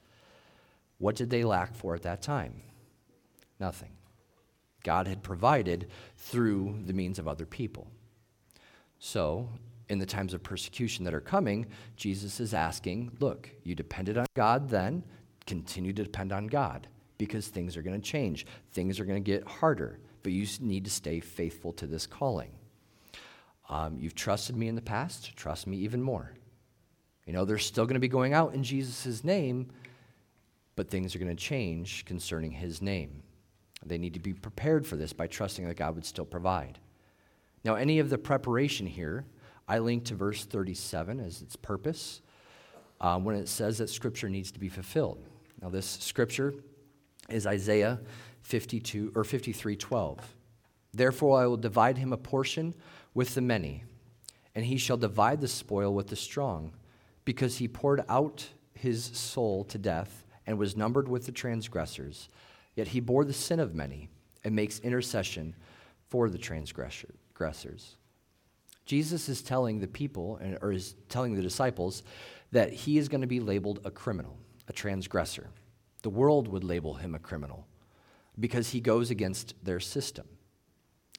What 0.99 1.17
did 1.17 1.31
they 1.31 1.45
lack 1.45 1.75
for 1.75 1.95
at 1.95 2.03
that 2.03 2.23
time? 2.23 2.63
Nothing. 3.59 3.93
God 4.83 5.07
had 5.07 5.23
provided 5.23 5.89
through 6.17 6.81
the 6.85 6.93
means 6.93 7.19
of 7.19 7.29
other 7.29 7.47
people. 7.47 7.91
So, 9.01 9.49
in 9.89 9.99
the 9.99 10.07
times 10.07 10.35
of 10.35 10.43
persecution 10.43 11.05
that 11.07 11.15
are 11.15 11.21
coming, 11.21 11.67
Jesus 11.97 12.39
is 12.39 12.55
asking, 12.55 13.11
look, 13.19 13.51
you 13.65 13.75
depended 13.75 14.17
on 14.19 14.27
God 14.37 14.69
then, 14.69 15.03
continue 15.47 15.93
to 15.95 16.05
depend 16.05 16.33
on 16.33 16.47
God 16.47 16.87
because 17.19 17.49
things 17.49 17.77
are 17.77 17.83
going 17.83 18.01
to 18.01 18.07
change. 18.07 18.47
Things 18.73 19.01
are 19.01 19.05
going 19.05 19.23
to 19.23 19.31
get 19.31 19.49
harder, 19.49 19.99
but 20.23 20.33
you 20.33 20.47
need 20.61 20.85
to 20.85 20.91
stay 20.91 21.19
faithful 21.19 21.73
to 21.73 21.87
this 21.87 22.07
calling. 22.07 22.53
Um, 23.71 23.97
you've 23.99 24.15
trusted 24.15 24.55
me 24.55 24.69
in 24.69 24.75
the 24.75 24.83
past, 24.83 25.35
trust 25.35 25.67
me 25.67 25.79
even 25.79 26.03
more. 26.03 26.35
You 27.27 27.33
know, 27.33 27.45
they're 27.45 27.59
still 27.59 27.87
going 27.87 27.95
to 27.95 28.01
be 28.01 28.09
going 28.09 28.35
out 28.35 28.55
in 28.55 28.63
Jesus' 28.63 29.25
name, 29.25 29.71
but 30.77 30.91
things 30.91 31.17
are 31.17 31.19
going 31.19 31.35
to 31.35 31.43
change 31.43 32.05
concerning 32.05 32.53
his 32.53 32.83
name. 32.83 33.23
They 33.85 33.99
need 33.99 34.15
to 34.15 34.21
be 34.21 34.35
prepared 34.35 34.87
for 34.87 34.97
this 34.97 35.15
by 35.15 35.27
trusting 35.27 35.67
that 35.67 35.77
God 35.77 35.95
would 35.95 36.05
still 36.05 36.27
provide. 36.27 36.79
Now, 37.65 37.75
any 37.75 37.99
of 37.99 38.11
the 38.11 38.19
preparation 38.19 38.87
here, 38.87 39.25
I 39.69 39.79
link 39.79 40.05
to 40.07 40.15
verse 40.15 40.45
37 40.45 41.21
as 41.21 41.43
its 41.43 41.57
purpose 41.57 42.23
uh, 43.01 43.19
when 43.19 43.37
it 43.37 43.49
says 43.49 43.79
that 43.79 43.91
Scripture 43.91 44.29
needs 44.29 44.51
to 44.53 44.59
be 44.59 44.69
fulfilled. 44.69 45.23
Now, 45.61 45.69
this 45.69 45.87
Scripture 45.87 46.55
is 47.29 47.47
Isaiah 47.47 48.01
52 48.43 49.13
or 49.15 49.25
53 49.25 49.77
12. 49.77 50.37
Therefore, 50.93 51.41
I 51.41 51.47
will 51.47 51.57
divide 51.57 51.99
him 51.99 52.13
a 52.13 52.17
portion 52.17 52.75
with 53.15 53.35
the 53.35 53.41
many, 53.41 53.85
and 54.55 54.65
he 54.65 54.77
shall 54.77 54.97
divide 54.97 55.41
the 55.41 55.49
spoil 55.49 55.95
with 55.95 56.09
the 56.09 56.17
strong, 56.17 56.73
because 57.25 57.59
he 57.59 57.69
poured 57.69 58.05
out 58.09 58.49
his 58.75 59.05
soul 59.05 59.65
to 59.65 59.79
death 59.79 60.27
and 60.47 60.59
was 60.59 60.77
numbered 60.77 61.09
with 61.09 61.27
the 61.27 61.33
transgressors. 61.33 62.29
Yet 62.75 62.89
he 62.89 63.01
bore 63.01 63.25
the 63.25 63.33
sin 63.33 63.61
of 63.61 63.75
many 63.75 64.09
and 64.43 64.57
makes 64.57 64.81
intercession 64.81 65.55
for 66.09 66.29
the 66.29 66.39
transgressors. 67.41 67.97
Jesus 68.85 69.29
is 69.31 69.41
telling 69.41 69.81
the 69.81 69.87
people, 69.87 70.39
or 70.61 70.73
is 70.73 70.95
telling 71.09 71.35
the 71.35 71.43
disciples, 71.43 72.03
that 72.53 72.71
he 72.71 72.99
is 72.99 73.09
going 73.09 73.23
to 73.23 73.27
be 73.27 73.41
labeled 73.41 73.81
a 73.85 73.91
criminal, 73.91 74.37
a 74.69 74.73
transgressor. 74.75 75.49
The 76.03 76.11
world 76.11 76.49
would 76.49 76.65
label 76.65 76.95
him 76.95 77.15
a 77.15 77.19
criminal 77.19 77.67
because 78.39 78.71
he 78.71 78.81
goes 78.81 79.11
against 79.11 79.55
their 79.65 79.81
system. 79.81 80.27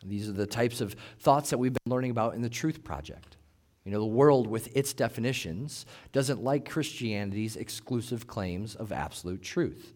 These 0.03 0.29
are 0.29 0.33
the 0.33 0.45
types 0.45 0.79
of 0.79 0.95
thoughts 1.19 1.49
that 1.49 1.57
we've 1.57 1.73
been 1.73 1.91
learning 1.91 2.11
about 2.11 2.35
in 2.35 2.41
the 2.41 2.49
Truth 2.49 2.83
Project. 2.83 3.37
You 3.83 3.91
know, 3.91 3.99
the 3.99 4.05
world, 4.05 4.45
with 4.45 4.75
its 4.77 4.93
definitions, 4.93 5.87
doesn't 6.11 6.43
like 6.43 6.69
Christianity's 6.69 7.55
exclusive 7.55 8.27
claims 8.27 8.75
of 8.75 8.91
absolute 8.91 9.41
truth. 9.41 9.93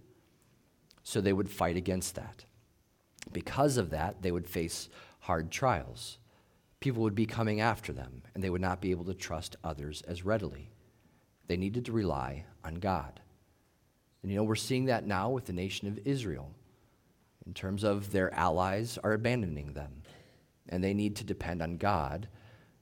So 1.03 1.21
they 1.21 1.33
would 1.33 1.49
fight 1.51 1.77
against 1.77 2.15
that. 2.15 2.45
Because 3.31 3.77
of 3.77 3.91
that, 3.91 4.23
they 4.23 4.31
would 4.31 4.47
face 4.47 4.89
hard 5.25 5.49
trials. 5.49 6.19
People 6.79 7.01
would 7.01 7.15
be 7.15 7.25
coming 7.25 7.59
after 7.59 7.91
them, 7.91 8.21
and 8.35 8.43
they 8.43 8.49
would 8.51 8.61
not 8.61 8.79
be 8.79 8.91
able 8.91 9.05
to 9.05 9.13
trust 9.15 9.55
others 9.63 10.03
as 10.07 10.23
readily. 10.23 10.69
They 11.47 11.57
needed 11.57 11.85
to 11.85 11.91
rely 11.91 12.45
on 12.63 12.75
God. 12.75 13.21
And 14.21 14.31
you 14.31 14.37
know, 14.37 14.43
we're 14.43 14.55
seeing 14.55 14.85
that 14.85 15.07
now 15.07 15.31
with 15.31 15.45
the 15.45 15.53
nation 15.53 15.87
of 15.87 15.99
Israel, 16.05 16.51
in 17.47 17.55
terms 17.55 17.83
of 17.83 18.11
their 18.11 18.31
allies 18.35 18.99
are 19.03 19.13
abandoning 19.13 19.73
them, 19.73 20.03
and 20.69 20.83
they 20.83 20.93
need 20.93 21.15
to 21.15 21.23
depend 21.23 21.63
on 21.63 21.77
God 21.77 22.27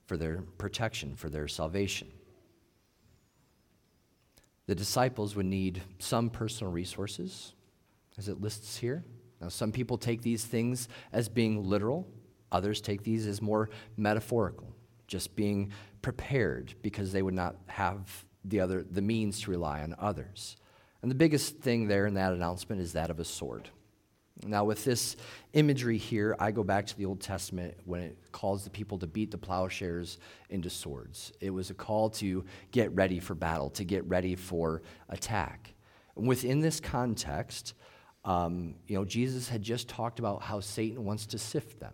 for 0.05 0.17
their 0.17 0.41
protection, 0.57 1.15
for 1.15 1.29
their 1.29 1.47
salvation. 1.47 2.11
The 4.67 4.75
disciples 4.75 5.33
would 5.35 5.45
need 5.45 5.81
some 5.99 6.29
personal 6.29 6.73
resources, 6.73 7.53
as 8.17 8.27
it 8.27 8.41
lists 8.41 8.77
here. 8.77 9.05
Now, 9.39 9.47
some 9.47 9.71
people 9.71 9.97
take 9.97 10.21
these 10.21 10.43
things 10.43 10.89
as 11.13 11.29
being 11.29 11.69
literal, 11.69 12.05
others 12.53 12.79
take 12.79 13.03
these 13.03 13.27
as 13.27 13.41
more 13.41 13.69
metaphorical, 13.97 14.73
just 15.07 15.35
being 15.35 15.71
prepared 16.01 16.73
because 16.81 17.11
they 17.11 17.21
would 17.21 17.33
not 17.33 17.55
have 17.67 18.25
the, 18.45 18.59
other, 18.59 18.83
the 18.83 19.01
means 19.01 19.41
to 19.41 19.51
rely 19.51 19.81
on 19.81 19.95
others. 19.99 20.55
And 21.01 21.11
the 21.11 21.15
biggest 21.15 21.57
thing 21.57 21.87
there 21.87 22.05
in 22.05 22.13
that 22.13 22.31
announcement 22.31 22.81
is 22.81 22.93
that 22.93 23.09
of 23.09 23.19
a 23.19 23.25
sword. 23.25 23.69
Now, 24.45 24.63
with 24.65 24.83
this 24.83 25.15
imagery 25.53 25.97
here, 25.97 26.35
I 26.39 26.51
go 26.51 26.63
back 26.63 26.87
to 26.87 26.97
the 26.97 27.05
Old 27.05 27.21
Testament 27.21 27.75
when 27.85 28.01
it 28.01 28.17
calls 28.31 28.63
the 28.63 28.69
people 28.69 28.97
to 28.99 29.07
beat 29.07 29.31
the 29.31 29.37
plowshares 29.37 30.17
into 30.49 30.69
swords. 30.69 31.31
It 31.39 31.51
was 31.51 31.69
a 31.69 31.73
call 31.73 32.09
to 32.11 32.43
get 32.71 32.93
ready 32.95 33.19
for 33.19 33.35
battle, 33.35 33.69
to 33.71 33.83
get 33.83 34.05
ready 34.05 34.35
for 34.35 34.81
attack. 35.09 35.73
And 36.15 36.27
within 36.27 36.61
this 36.61 36.79
context, 36.79 37.73
um, 38.25 38.75
you 38.87 38.97
know, 38.97 39.05
Jesus 39.05 39.49
had 39.49 39.61
just 39.61 39.87
talked 39.87 40.19
about 40.19 40.41
how 40.41 40.59
Satan 40.59 41.03
wants 41.05 41.25
to 41.27 41.37
sift 41.37 41.79
them. 41.79 41.93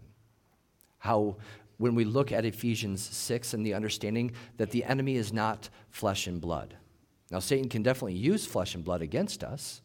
How, 0.99 1.37
when 1.77 1.95
we 1.95 2.05
look 2.05 2.31
at 2.31 2.45
Ephesians 2.45 3.01
6 3.01 3.53
and 3.53 3.65
the 3.65 3.73
understanding 3.73 4.31
that 4.57 4.71
the 4.71 4.83
enemy 4.83 5.15
is 5.15 5.33
not 5.33 5.69
flesh 5.89 6.27
and 6.27 6.39
blood. 6.39 6.75
Now, 7.31 7.39
Satan 7.39 7.69
can 7.69 7.83
definitely 7.83 8.15
use 8.15 8.45
flesh 8.45 8.75
and 8.75 8.83
blood 8.83 9.01
against 9.01 9.43
us. 9.43 9.81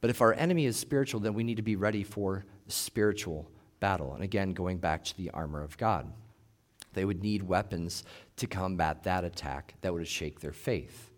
But 0.00 0.10
if 0.10 0.20
our 0.20 0.34
enemy 0.34 0.66
is 0.66 0.76
spiritual, 0.76 1.20
then 1.20 1.34
we 1.34 1.44
need 1.44 1.56
to 1.56 1.62
be 1.62 1.76
ready 1.76 2.04
for 2.04 2.44
spiritual 2.68 3.50
battle. 3.80 4.14
And 4.14 4.22
again, 4.22 4.52
going 4.52 4.78
back 4.78 5.04
to 5.04 5.16
the 5.16 5.30
armor 5.30 5.62
of 5.62 5.76
God, 5.78 6.12
they 6.92 7.04
would 7.04 7.22
need 7.22 7.42
weapons 7.42 8.04
to 8.36 8.46
combat 8.46 9.02
that 9.02 9.24
attack 9.24 9.74
that 9.82 9.92
would 9.92 10.06
shake 10.08 10.40
their 10.40 10.52
faith. 10.52 11.10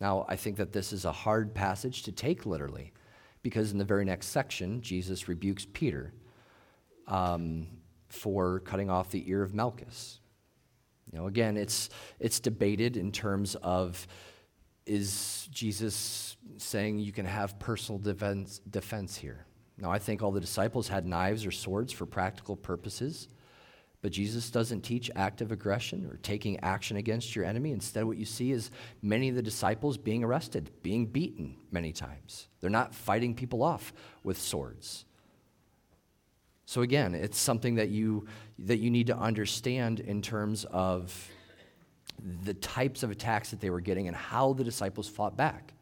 Now, 0.00 0.26
I 0.28 0.36
think 0.36 0.56
that 0.56 0.72
this 0.72 0.92
is 0.92 1.04
a 1.04 1.12
hard 1.12 1.54
passage 1.54 2.02
to 2.02 2.12
take 2.12 2.44
literally 2.44 2.92
because 3.42 3.72
in 3.72 3.78
the 3.78 3.84
very 3.84 4.04
next 4.04 4.26
section, 4.28 4.82
Jesus 4.82 5.28
rebukes 5.28 5.66
Peter 5.72 6.12
um, 7.06 7.68
for 8.08 8.60
cutting 8.60 8.90
off 8.90 9.10
the 9.10 9.28
ear 9.28 9.42
of 9.42 9.54
Malchus. 9.54 10.20
You 11.10 11.18
know, 11.18 11.26
again, 11.26 11.56
it's, 11.56 11.88
it's 12.18 12.40
debated 12.40 12.96
in 12.96 13.12
terms 13.12 13.54
of 13.56 14.06
is 14.86 15.48
Jesus 15.50 16.36
saying 16.58 17.00
you 17.00 17.12
can 17.12 17.26
have 17.26 17.58
personal 17.58 17.98
defense, 17.98 18.60
defense 18.70 19.16
here? 19.16 19.44
Now, 19.78 19.90
I 19.90 19.98
think 19.98 20.22
all 20.22 20.32
the 20.32 20.40
disciples 20.40 20.88
had 20.88 21.04
knives 21.06 21.44
or 21.44 21.50
swords 21.50 21.92
for 21.92 22.06
practical 22.06 22.56
purposes, 22.56 23.28
but 24.00 24.12
Jesus 24.12 24.50
doesn't 24.50 24.82
teach 24.82 25.10
active 25.16 25.52
aggression 25.52 26.06
or 26.06 26.16
taking 26.18 26.60
action 26.60 26.96
against 26.96 27.34
your 27.34 27.44
enemy. 27.44 27.72
Instead, 27.72 28.04
what 28.04 28.16
you 28.16 28.24
see 28.24 28.52
is 28.52 28.70
many 29.02 29.28
of 29.28 29.34
the 29.34 29.42
disciples 29.42 29.98
being 29.98 30.22
arrested, 30.22 30.70
being 30.82 31.06
beaten 31.06 31.56
many 31.70 31.92
times. 31.92 32.48
They're 32.60 32.70
not 32.70 32.94
fighting 32.94 33.34
people 33.34 33.62
off 33.62 33.92
with 34.22 34.38
swords. 34.38 35.04
So 36.66 36.82
again, 36.82 37.14
it's 37.14 37.38
something 37.38 37.76
that 37.76 37.88
you 37.88 38.26
that 38.58 38.78
you 38.78 38.90
need 38.90 39.06
to 39.06 39.16
understand 39.16 40.00
in 40.00 40.20
terms 40.20 40.64
of 40.64 41.30
the 42.42 42.54
types 42.54 43.02
of 43.02 43.10
attacks 43.10 43.50
that 43.50 43.60
they 43.60 43.70
were 43.70 43.80
getting 43.80 44.08
and 44.08 44.16
how 44.16 44.52
the 44.52 44.64
disciples 44.64 45.08
fought 45.08 45.36
back. 45.36 45.74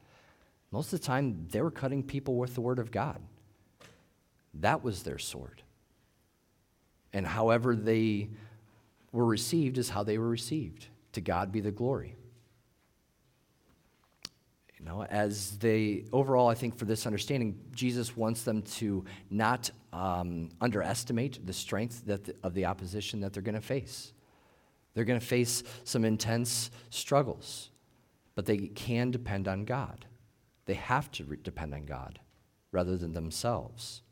Most 0.70 0.92
of 0.92 1.00
the 1.00 1.06
time, 1.06 1.46
they 1.50 1.62
were 1.62 1.70
cutting 1.70 2.02
people 2.02 2.36
with 2.36 2.54
the 2.54 2.60
word 2.60 2.78
of 2.78 2.90
God. 2.90 3.20
That 4.54 4.82
was 4.82 5.04
their 5.04 5.18
sword. 5.18 5.62
And 7.12 7.26
however 7.26 7.76
they 7.76 8.28
were 9.12 9.24
received 9.24 9.78
is 9.78 9.88
how 9.88 10.02
they 10.02 10.18
were 10.18 10.28
received. 10.28 10.88
To 11.12 11.20
God 11.20 11.52
be 11.52 11.60
the 11.60 11.70
glory. 11.70 12.16
Know, 14.84 15.02
as 15.04 15.56
they, 15.58 16.04
overall, 16.12 16.48
I 16.48 16.54
think 16.54 16.76
for 16.76 16.84
this 16.84 17.06
understanding, 17.06 17.58
Jesus 17.72 18.14
wants 18.16 18.42
them 18.42 18.60
to 18.62 19.04
not 19.30 19.70
um, 19.94 20.50
underestimate 20.60 21.46
the 21.46 21.54
strength 21.54 22.04
that 22.04 22.24
the, 22.24 22.36
of 22.42 22.52
the 22.52 22.66
opposition 22.66 23.20
that 23.20 23.32
they're 23.32 23.42
going 23.42 23.54
to 23.54 23.62
face. 23.62 24.12
They're 24.92 25.06
going 25.06 25.18
to 25.18 25.24
face 25.24 25.62
some 25.84 26.04
intense 26.04 26.70
struggles, 26.90 27.70
but 28.34 28.44
they 28.44 28.58
can 28.58 29.10
depend 29.10 29.48
on 29.48 29.64
God. 29.64 30.04
They 30.66 30.74
have 30.74 31.10
to 31.12 31.24
re- 31.24 31.38
depend 31.42 31.72
on 31.72 31.86
God 31.86 32.20
rather 32.70 32.98
than 32.98 33.14
themselves. 33.14 34.02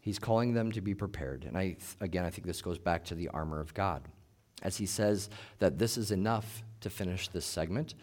He's 0.00 0.18
calling 0.18 0.54
them 0.54 0.72
to 0.72 0.80
be 0.80 0.94
prepared. 0.94 1.44
And 1.44 1.56
I, 1.56 1.76
again, 2.00 2.24
I 2.24 2.30
think 2.30 2.46
this 2.46 2.62
goes 2.62 2.78
back 2.78 3.04
to 3.06 3.14
the 3.14 3.28
armor 3.28 3.60
of 3.60 3.74
God. 3.74 4.08
As 4.62 4.78
he 4.78 4.86
says 4.86 5.28
that 5.58 5.78
this 5.78 5.98
is 5.98 6.10
enough 6.10 6.62
to 6.80 6.88
finish 6.88 7.28
this 7.28 7.44
segment, 7.44 7.94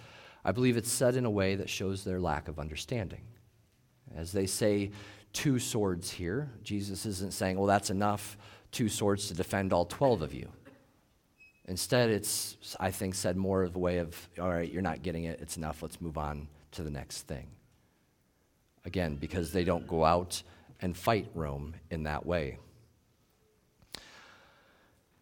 I 0.44 0.52
believe 0.52 0.78
it's 0.78 0.92
said 0.92 1.16
in 1.16 1.26
a 1.26 1.30
way 1.30 1.56
that 1.56 1.70
shows 1.70 2.04
their 2.04 2.20
lack 2.20 2.48
of 2.48 2.60
understanding. 2.60 3.22
As 4.16 4.32
they 4.32 4.46
say 4.46 4.92
two 5.34 5.60
swords 5.60 6.12
here, 6.12 6.50
Jesus 6.64 7.06
isn't 7.06 7.34
saying, 7.34 7.58
well, 7.58 7.68
that's 7.68 7.90
enough, 7.90 8.38
two 8.72 8.90
swords 8.90 9.28
to 9.28 9.34
defend 9.34 9.72
all 9.72 9.86
12 9.86 10.22
of 10.22 10.34
you. 10.34 10.50
Instead, 11.66 12.10
it's, 12.10 12.58
I 12.80 12.92
think, 12.92 13.16
said 13.16 13.38
more 13.38 13.64
of 13.64 13.76
a 13.76 13.80
way 13.80 14.00
of, 14.00 14.30
all 14.40 14.50
right, 14.50 14.70
you're 14.70 14.82
not 14.82 15.04
getting 15.04 15.26
it, 15.26 15.40
it's 15.42 15.58
enough, 15.58 15.82
let's 15.82 16.02
move 16.02 16.18
on 16.18 16.48
to 16.72 16.84
the 16.84 16.90
next 16.90 17.22
thing. 17.24 17.48
Again, 18.84 19.16
because 19.16 19.52
they 19.52 19.64
don't 19.64 19.88
go 19.88 20.04
out 20.04 20.42
and 20.82 20.98
fight 20.98 21.30
Rome 21.36 21.76
in 21.92 22.04
that 22.04 22.26
way. 22.26 22.58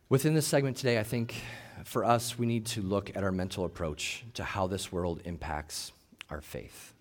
Within 0.09 0.33
this 0.33 0.47
segment 0.47 0.75
today, 0.75 0.97
I 0.97 1.03
think 1.03 1.35
for 1.83 2.03
us, 2.03 2.35
we 2.35 2.47
need 2.47 2.65
to 2.67 2.81
look 2.81 3.15
at 3.15 3.23
our 3.23 3.31
mental 3.31 3.63
approach 3.63 4.25
to 4.33 4.43
how 4.43 4.65
this 4.65 4.91
world 4.91 5.21
impacts 5.23 5.91
our 6.31 6.41
faith. 6.41 6.95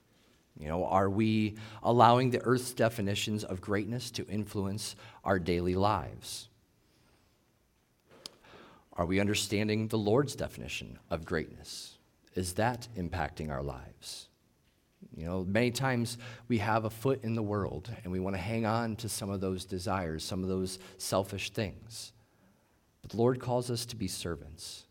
You 0.58 0.68
know, 0.68 0.84
are 0.84 1.08
we 1.08 1.56
allowing 1.82 2.30
the 2.30 2.42
earth's 2.42 2.74
definitions 2.74 3.44
of 3.44 3.62
greatness 3.62 4.10
to 4.10 4.26
influence 4.26 4.94
our 5.24 5.38
daily 5.38 5.74
lives? 5.74 6.48
Are 8.92 9.06
we 9.06 9.20
understanding 9.20 9.88
the 9.88 9.96
Lord's 9.96 10.36
definition 10.36 10.98
of 11.08 11.24
greatness? 11.24 11.94
Is 12.34 12.52
that 12.54 12.88
impacting 12.94 13.50
our 13.50 13.62
lives? 13.62 14.28
You 15.16 15.24
know, 15.24 15.44
many 15.44 15.70
times 15.70 16.18
we 16.48 16.58
have 16.58 16.84
a 16.84 16.90
foot 16.90 17.24
in 17.24 17.34
the 17.34 17.42
world 17.42 17.90
and 18.04 18.12
we 18.12 18.20
want 18.20 18.36
to 18.36 18.42
hang 18.42 18.66
on 18.66 18.96
to 18.96 19.08
some 19.08 19.30
of 19.30 19.40
those 19.40 19.64
desires, 19.64 20.24
some 20.24 20.42
of 20.42 20.50
those 20.50 20.78
selfish 20.98 21.48
things. 21.48 22.12
But 23.08 23.16
the 23.16 23.22
Lord 23.22 23.40
calls 23.40 23.70
us 23.70 23.86
to 23.86 23.96
be 23.96 24.06
servants 24.06 24.84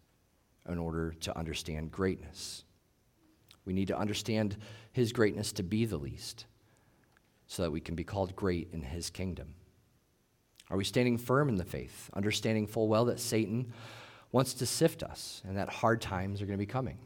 in 0.67 0.79
order 0.79 1.11
to 1.19 1.37
understand 1.37 1.91
greatness. 1.91 2.63
We 3.63 3.73
need 3.73 3.89
to 3.89 3.97
understand 3.97 4.57
His 4.91 5.13
greatness 5.13 5.51
to 5.51 5.61
be 5.61 5.85
the 5.85 5.97
least 5.97 6.47
so 7.45 7.61
that 7.61 7.69
we 7.69 7.79
can 7.79 7.93
be 7.93 8.03
called 8.03 8.35
great 8.35 8.69
in 8.73 8.81
His 8.81 9.11
kingdom. 9.11 9.53
Are 10.71 10.77
we 10.77 10.83
standing 10.83 11.19
firm 11.19 11.47
in 11.47 11.57
the 11.57 11.63
faith, 11.63 12.09
understanding 12.15 12.65
full 12.65 12.87
well 12.87 13.05
that 13.05 13.19
Satan 13.19 13.71
wants 14.31 14.55
to 14.55 14.65
sift 14.65 15.03
us 15.03 15.43
and 15.47 15.55
that 15.55 15.69
hard 15.69 16.01
times 16.01 16.41
are 16.41 16.47
going 16.47 16.57
to 16.57 16.65
be 16.65 16.65
coming? 16.65 16.97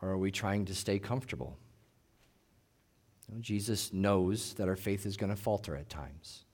Or 0.00 0.08
are 0.08 0.18
we 0.18 0.30
trying 0.30 0.64
to 0.64 0.74
stay 0.74 0.98
comfortable? 0.98 1.58
Jesus 3.40 3.92
knows 3.92 4.54
that 4.54 4.68
our 4.68 4.76
faith 4.76 5.04
is 5.04 5.18
going 5.18 5.36
to 5.36 5.36
falter 5.36 5.76
at 5.76 5.90
times. 5.90 6.46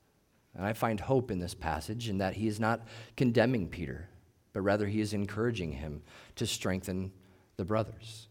And 0.56 0.64
I 0.66 0.72
find 0.72 0.98
hope 0.98 1.30
in 1.30 1.38
this 1.38 1.54
passage 1.54 2.08
in 2.08 2.18
that 2.18 2.34
he 2.34 2.48
is 2.48 2.58
not 2.58 2.86
condemning 3.16 3.68
Peter, 3.68 4.08
but 4.52 4.62
rather 4.62 4.86
he 4.86 5.00
is 5.00 5.12
encouraging 5.12 5.72
him 5.72 6.02
to 6.36 6.46
strengthen 6.46 7.12
the 7.56 7.64
brothers 7.64 8.28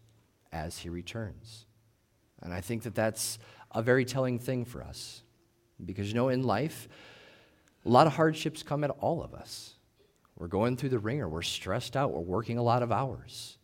as 0.52 0.78
he 0.78 0.88
returns. 0.88 1.66
And 2.42 2.52
I 2.52 2.60
think 2.60 2.82
that 2.82 2.94
that's 2.94 3.38
a 3.72 3.82
very 3.82 4.04
telling 4.04 4.38
thing 4.38 4.64
for 4.64 4.82
us. 4.82 5.22
Because, 5.84 6.08
you 6.08 6.14
know, 6.14 6.28
in 6.28 6.42
life, 6.42 6.88
a 7.84 7.88
lot 7.88 8.06
of 8.06 8.14
hardships 8.14 8.62
come 8.62 8.84
at 8.84 8.90
all 8.90 9.22
of 9.22 9.34
us. 9.34 9.74
We're 10.36 10.48
going 10.48 10.76
through 10.76 10.88
the 10.88 10.98
ringer, 10.98 11.28
we're 11.28 11.42
stressed 11.42 11.96
out, 11.96 12.12
we're 12.12 12.20
working 12.20 12.56
a 12.56 12.62
lot 12.62 12.82
of 12.82 12.90
hours, 12.90 13.58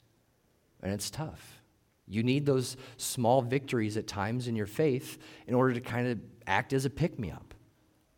and 0.83 0.93
it's 0.93 1.11
tough. 1.11 1.63
You 2.07 2.23
need 2.23 2.45
those 2.45 2.77
small 2.99 3.41
victories 3.41 3.97
at 3.97 4.07
times 4.07 4.47
in 4.47 4.57
your 4.57 4.67
faith 4.67 5.19
in 5.47 5.55
order 5.55 5.73
to 5.73 5.81
kind 5.81 6.07
of 6.07 6.21
act 6.47 6.75
as 6.75 6.85
a 6.85 6.91
pick 6.91 7.19
me 7.19 7.31
up. 7.31 7.55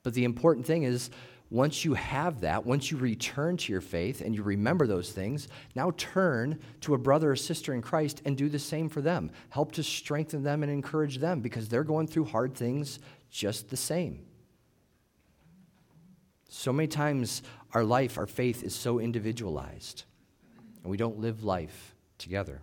But 0.09 0.15
the 0.15 0.25
important 0.25 0.65
thing 0.65 0.85
is, 0.85 1.11
once 1.51 1.85
you 1.85 1.93
have 1.93 2.41
that, 2.41 2.65
once 2.65 2.91
you 2.91 2.97
return 2.97 3.59
to 3.59 3.71
your 3.71 3.83
faith 3.83 4.23
and 4.23 4.35
you 4.35 4.43
remember 4.43 4.87
those 4.87 5.13
things, 5.13 5.49
now 5.75 5.93
turn 5.99 6.59
to 6.81 6.95
a 6.95 6.99
brother 6.99 7.33
or 7.33 7.37
sister 7.37 7.75
in 7.75 7.83
Christ 7.83 8.23
and 8.25 8.35
do 8.35 8.49
the 8.49 8.59
same 8.59 8.89
for 8.89 9.03
them. 9.03 9.31
Help 9.51 9.73
to 9.73 9.83
strengthen 9.83 10.43
them 10.43 10.63
and 10.63 10.73
encourage 10.73 11.19
them 11.19 11.43
because 11.43 11.69
they're 11.69 11.85
going 11.85 12.07
through 12.07 12.25
hard 12.25 12.55
things 12.55 13.01
just 13.31 13.69
the 13.69 13.77
same. 13.77 14.25
So 16.49 16.73
many 16.73 16.89
times, 16.89 17.43
our 17.75 17.85
life, 17.85 18.17
our 18.17 18.27
faith 18.27 18.63
is 18.63 18.75
so 18.75 18.99
individualized, 19.01 20.05
and 20.83 20.91
we 20.91 20.97
don't 20.97 21.19
live 21.19 21.45
life 21.45 21.95
together. 22.17 22.63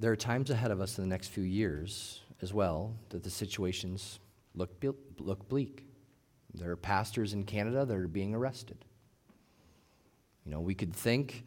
There 0.00 0.10
are 0.10 0.16
times 0.16 0.48
ahead 0.48 0.70
of 0.70 0.80
us 0.80 0.96
in 0.96 1.04
the 1.04 1.08
next 1.08 1.28
few 1.28 1.44
years 1.44 2.22
as 2.40 2.54
well 2.54 2.96
that 3.10 3.22
the 3.22 3.28
situations 3.28 4.18
look, 4.54 4.82
look 5.18 5.46
bleak. 5.46 5.84
There 6.54 6.70
are 6.70 6.76
pastors 6.76 7.34
in 7.34 7.44
Canada 7.44 7.84
that 7.84 7.94
are 7.94 8.08
being 8.08 8.34
arrested. 8.34 8.78
You 10.46 10.52
know, 10.52 10.60
we 10.60 10.74
could 10.74 10.96
think 10.96 11.44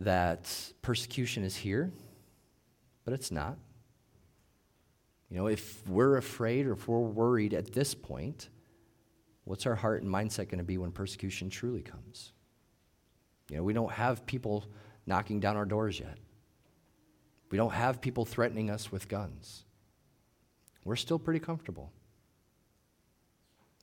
that 0.00 0.52
persecution 0.82 1.44
is 1.44 1.54
here, 1.54 1.92
but 3.04 3.14
it's 3.14 3.30
not. 3.30 3.56
You 5.30 5.36
know, 5.36 5.46
if 5.46 5.86
we're 5.88 6.16
afraid 6.16 6.66
or 6.66 6.72
if 6.72 6.88
we're 6.88 6.98
worried 6.98 7.54
at 7.54 7.72
this 7.72 7.94
point, 7.94 8.48
what's 9.44 9.64
our 9.64 9.76
heart 9.76 10.02
and 10.02 10.12
mindset 10.12 10.48
going 10.48 10.58
to 10.58 10.64
be 10.64 10.76
when 10.76 10.90
persecution 10.90 11.48
truly 11.50 11.82
comes? 11.82 12.32
You 13.48 13.58
know, 13.58 13.62
we 13.62 13.72
don't 13.72 13.92
have 13.92 14.26
people 14.26 14.64
knocking 15.06 15.38
down 15.38 15.56
our 15.56 15.64
doors 15.64 16.00
yet. 16.00 16.18
We 17.50 17.58
don't 17.58 17.72
have 17.72 18.00
people 18.00 18.24
threatening 18.24 18.70
us 18.70 18.90
with 18.90 19.08
guns. 19.08 19.64
We're 20.84 20.96
still 20.96 21.18
pretty 21.18 21.40
comfortable. 21.40 21.92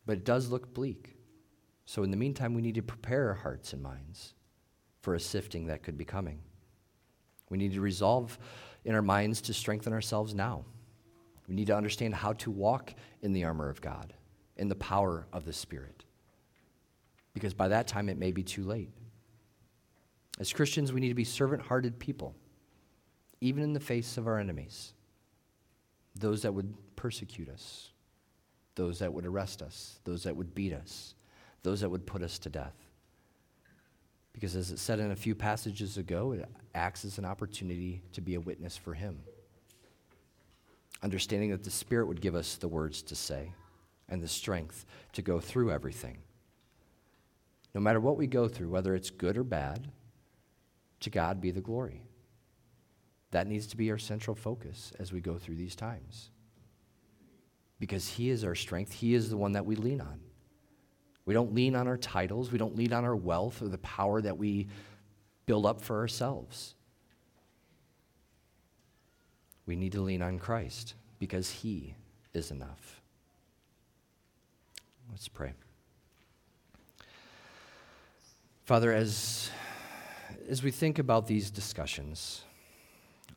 But 0.05 0.17
it 0.17 0.25
does 0.25 0.49
look 0.49 0.73
bleak. 0.73 1.15
So, 1.85 2.03
in 2.03 2.11
the 2.11 2.17
meantime, 2.17 2.53
we 2.53 2.61
need 2.61 2.75
to 2.75 2.81
prepare 2.81 3.29
our 3.29 3.33
hearts 3.33 3.73
and 3.73 3.81
minds 3.81 4.33
for 5.01 5.15
a 5.15 5.19
sifting 5.19 5.67
that 5.67 5.83
could 5.83 5.97
be 5.97 6.05
coming. 6.05 6.39
We 7.49 7.57
need 7.57 7.73
to 7.73 7.81
resolve 7.81 8.37
in 8.85 8.95
our 8.95 9.01
minds 9.01 9.41
to 9.41 9.53
strengthen 9.53 9.93
ourselves 9.93 10.33
now. 10.33 10.65
We 11.47 11.55
need 11.55 11.67
to 11.67 11.75
understand 11.75 12.15
how 12.15 12.33
to 12.33 12.51
walk 12.51 12.93
in 13.21 13.33
the 13.33 13.43
armor 13.43 13.69
of 13.69 13.81
God, 13.81 14.13
in 14.55 14.69
the 14.69 14.75
power 14.75 15.27
of 15.33 15.45
the 15.45 15.53
Spirit. 15.53 16.05
Because 17.33 17.53
by 17.53 17.67
that 17.69 17.87
time, 17.87 18.07
it 18.07 18.17
may 18.17 18.31
be 18.31 18.43
too 18.43 18.63
late. 18.63 18.91
As 20.39 20.53
Christians, 20.53 20.93
we 20.93 21.01
need 21.01 21.09
to 21.09 21.15
be 21.15 21.25
servant 21.25 21.61
hearted 21.63 21.99
people 21.99 22.35
even 23.43 23.61
in 23.61 23.73
the 23.73 23.79
face 23.79 24.17
of 24.17 24.25
our 24.25 24.39
enemies, 24.39 24.93
those 26.15 26.43
that 26.43 26.53
would 26.53 26.73
persecute 26.95 27.49
us, 27.49 27.89
those 28.75 28.99
that 28.99 29.13
would 29.13 29.25
arrest 29.25 29.61
us, 29.61 29.99
those 30.05 30.23
that 30.23 30.37
would 30.37 30.55
beat 30.55 30.71
us, 30.71 31.13
those 31.61 31.81
that 31.81 31.89
would 31.89 32.05
put 32.05 32.23
us 32.23 32.39
to 32.39 32.49
death. 32.49 32.75
Because 34.31 34.55
as 34.55 34.71
it 34.71 34.79
said 34.79 34.99
in 34.99 35.11
a 35.11 35.15
few 35.15 35.35
passages 35.35 35.97
ago, 35.97 36.31
it 36.31 36.47
acts 36.73 37.03
as 37.03 37.17
an 37.17 37.25
opportunity 37.25 38.01
to 38.13 38.21
be 38.21 38.35
a 38.35 38.39
witness 38.39 38.77
for 38.77 38.93
Him. 38.93 39.19
Understanding 41.03 41.51
that 41.51 41.65
the 41.65 41.69
Spirit 41.69 42.07
would 42.07 42.21
give 42.21 42.35
us 42.35 42.55
the 42.55 42.69
words 42.69 43.01
to 43.01 43.15
say 43.15 43.51
and 44.07 44.23
the 44.23 44.27
strength 44.29 44.85
to 45.11 45.21
go 45.21 45.41
through 45.41 45.69
everything. 45.69 46.19
No 47.75 47.81
matter 47.81 47.99
what 47.99 48.15
we 48.15 48.25
go 48.25 48.47
through, 48.47 48.69
whether 48.69 48.95
it's 48.95 49.09
good 49.09 49.37
or 49.37 49.43
bad, 49.43 49.89
to 51.01 51.09
God 51.09 51.41
be 51.41 51.51
the 51.51 51.59
glory. 51.59 52.03
That 53.33 53.47
needs 53.47 53.65
to 53.67 53.77
be 53.77 53.89
our 53.89 53.97
central 53.97 54.35
focus 54.35 54.93
as 54.99 55.11
we 55.11 55.19
go 55.19 55.39
through 55.39 55.55
these 55.55 55.75
times. 55.75 56.29
Because 57.79 58.07
He 58.07 58.29
is 58.29 58.43
our 58.43 58.53
strength, 58.53 58.93
He 58.93 59.15
is 59.15 59.31
the 59.31 59.37
one 59.37 59.53
that 59.53 59.65
we 59.65 59.75
lean 59.75 60.01
on. 60.01 60.19
We 61.25 61.33
don't 61.33 61.55
lean 61.55 61.75
on 61.75 61.87
our 61.87 61.97
titles, 61.97 62.51
we 62.51 62.59
don't 62.59 62.75
lean 62.75 62.93
on 62.93 63.03
our 63.03 63.15
wealth 63.15 63.63
or 63.63 63.69
the 63.69 63.79
power 63.79 64.21
that 64.21 64.37
we 64.37 64.67
build 65.47 65.65
up 65.65 65.81
for 65.81 65.97
ourselves. 65.97 66.75
We 69.65 69.75
need 69.75 69.93
to 69.93 70.01
lean 70.01 70.21
on 70.21 70.37
Christ 70.37 70.93
because 71.17 71.49
He 71.49 71.95
is 72.35 72.51
enough. 72.51 73.01
Let's 75.09 75.27
pray. 75.27 75.53
Father, 78.65 78.93
as, 78.93 79.49
as 80.47 80.61
we 80.61 80.69
think 80.69 80.99
about 80.99 81.25
these 81.25 81.49
discussions, 81.49 82.43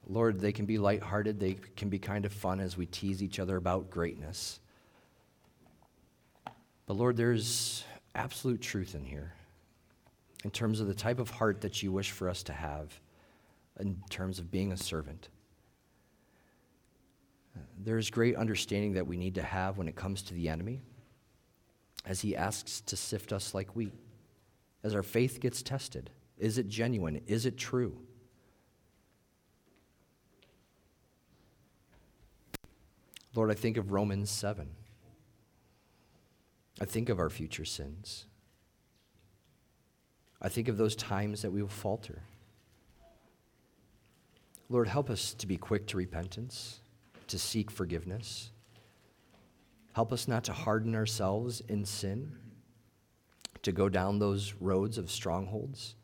Lord, 0.09 0.41
they 0.41 0.53
can 0.53 0.67
be 0.67 0.79
lighthearted, 0.79 1.41
they 1.41 1.57
can 1.77 1.89
be 1.89 1.99
kind 1.99 2.25
of 2.25 2.33
fun 2.33 2.61
as 2.61 2.77
we 2.77 2.87
tease 2.87 3.23
each 3.23 3.41
other 3.41 3.57
about 3.57 3.91
greatness. 3.91 4.61
But 6.87 6.95
Lord, 6.95 7.17
there's 7.17 7.85
absolute 8.15 8.61
truth 8.61 8.95
in 8.95 9.05
here 9.05 9.33
in 10.45 10.51
terms 10.51 10.81
of 10.81 10.87
the 10.87 10.95
type 10.95 11.19
of 11.19 11.29
heart 11.29 11.61
that 11.63 11.83
you 11.83 11.91
wish 11.91 12.13
for 12.13 12.29
us 12.29 12.45
to 12.45 12.53
have, 12.53 13.01
in 13.81 14.01
terms 14.09 14.39
of 14.39 14.51
being 14.51 14.71
a 14.71 14.77
servant. 14.77 15.29
There's 17.85 18.11
great 18.11 18.37
understanding 18.37 18.95
that 18.95 19.07
we 19.07 19.17
need 19.17 19.35
to 19.35 19.43
have 19.43 19.77
when 19.77 19.89
it 19.89 19.97
comes 19.97 20.23
to 20.23 20.35
the 20.35 20.49
enemy 20.49 20.83
as 22.05 22.21
he 22.21 22.37
asks 22.37 22.81
to 22.83 22.97
sift 22.97 23.33
us 23.33 23.55
like 23.55 23.75
wheat, 23.75 23.95
as 24.85 24.95
our 24.95 25.03
faith 25.03 25.41
gets 25.41 25.63
tested. 25.63 26.11
Is 26.39 26.59
it 26.59 26.69
genuine? 26.69 27.23
Is 27.27 27.45
it 27.45 27.59
true? 27.59 27.99
Lord, 33.37 33.51
I 33.51 33.55
think 33.55 33.76
of 33.76 33.93
Romans 33.93 34.30
7. 34.30 34.66
I 36.80 36.84
think 36.87 37.11
of 37.11 37.18
our 37.18 37.28
future 37.28 37.66
sins. 37.66 38.24
I 40.41 40.49
think 40.49 40.68
of 40.68 40.78
those 40.78 40.97
times 40.97 41.43
that 41.43 41.51
we 41.51 41.61
will 41.61 41.68
falter. 41.68 42.22
Lord, 44.70 44.89
help 44.89 45.11
us 45.11 45.34
to 45.34 45.47
be 45.47 45.57
quick 45.57 45.87
to 45.89 45.97
repentance, 45.97 46.80
to 47.28 47.39
seek 47.39 47.70
forgiveness. 47.70 48.51
Help 49.93 50.12
us 50.12 50.26
not 50.26 50.45
to 50.45 50.53
harden 50.53 50.95
ourselves 50.95 51.62
in 51.68 51.84
sin, 51.84 52.32
to 53.62 53.70
go 53.70 53.89
down 53.89 54.18
those 54.18 54.55
roads 54.61 54.99
of 54.99 55.11
strongholds. 55.11 55.95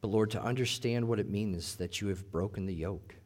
But 0.00 0.08
Lord, 0.08 0.30
to 0.32 0.42
understand 0.42 1.06
what 1.06 1.20
it 1.20 1.30
means 1.30 1.76
that 1.76 2.00
you 2.00 2.08
have 2.08 2.30
broken 2.30 2.66
the 2.66 2.74
yoke, 2.74 3.16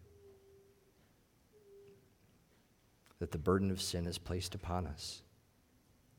that 3.19 3.33
the 3.33 3.39
burden 3.39 3.71
of 3.71 3.83
sin 3.83 4.07
is 4.07 4.19
placed 4.19 4.55
upon 4.55 4.87
us, 4.87 5.23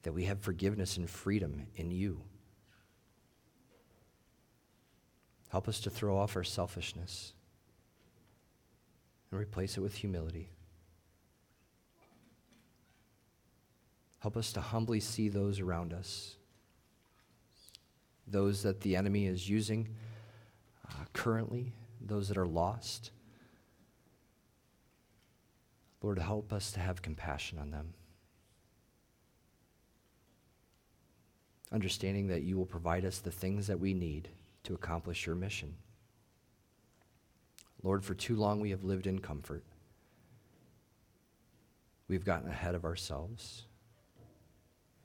that 0.04 0.14
we 0.14 0.26
have 0.26 0.40
forgiveness 0.40 0.98
and 0.98 1.10
freedom 1.10 1.68
in 1.76 1.92
you. 1.92 2.22
Help 5.50 5.68
us 5.68 5.80
to 5.80 5.90
throw 5.90 6.18
off 6.18 6.36
our 6.36 6.44
selfishness 6.44 7.34
and 9.32 9.40
replace 9.40 9.78
it 9.78 9.82
with 9.82 9.96
humility. 9.96 10.50
Help 14.20 14.36
us 14.36 14.52
to 14.54 14.62
humbly 14.62 15.00
see 15.00 15.30
those 15.30 15.60
around 15.60 15.94
us, 15.94 16.36
those 18.28 18.64
that 18.64 18.82
the 18.82 18.96
enemy 18.96 19.26
is 19.26 19.50
using 19.50 19.88
uh, 20.88 21.06
currently, 21.14 21.72
those 22.02 22.28
that 22.28 22.38
are 22.38 22.48
lost. 22.48 23.12
Lord, 26.02 26.20
help 26.20 26.54
us 26.54 26.72
to 26.74 26.80
have 26.80 27.02
compassion 27.02 27.60
on 27.60 27.72
them. 27.72 27.94
Understanding 31.72 32.28
that 32.28 32.42
you 32.42 32.58
will 32.58 32.66
provide 32.66 33.06
us 33.06 33.20
the 33.20 33.32
things 33.32 33.68
that 33.68 33.80
we 33.80 33.94
need 33.94 34.30
to 34.64 34.74
accomplish 34.74 35.26
your 35.26 35.36
mission. 35.36 35.76
Lord, 37.84 38.04
for 38.04 38.14
too 38.14 38.36
long 38.36 38.60
we 38.60 38.72
have 38.72 38.84
lived 38.84 39.08
in 39.08 39.20
comfort. 39.20 39.64
We've 42.08 42.26
gotten 42.26 42.50
ahead 42.50 42.76
of 42.76 42.86
ourselves. 42.86 43.66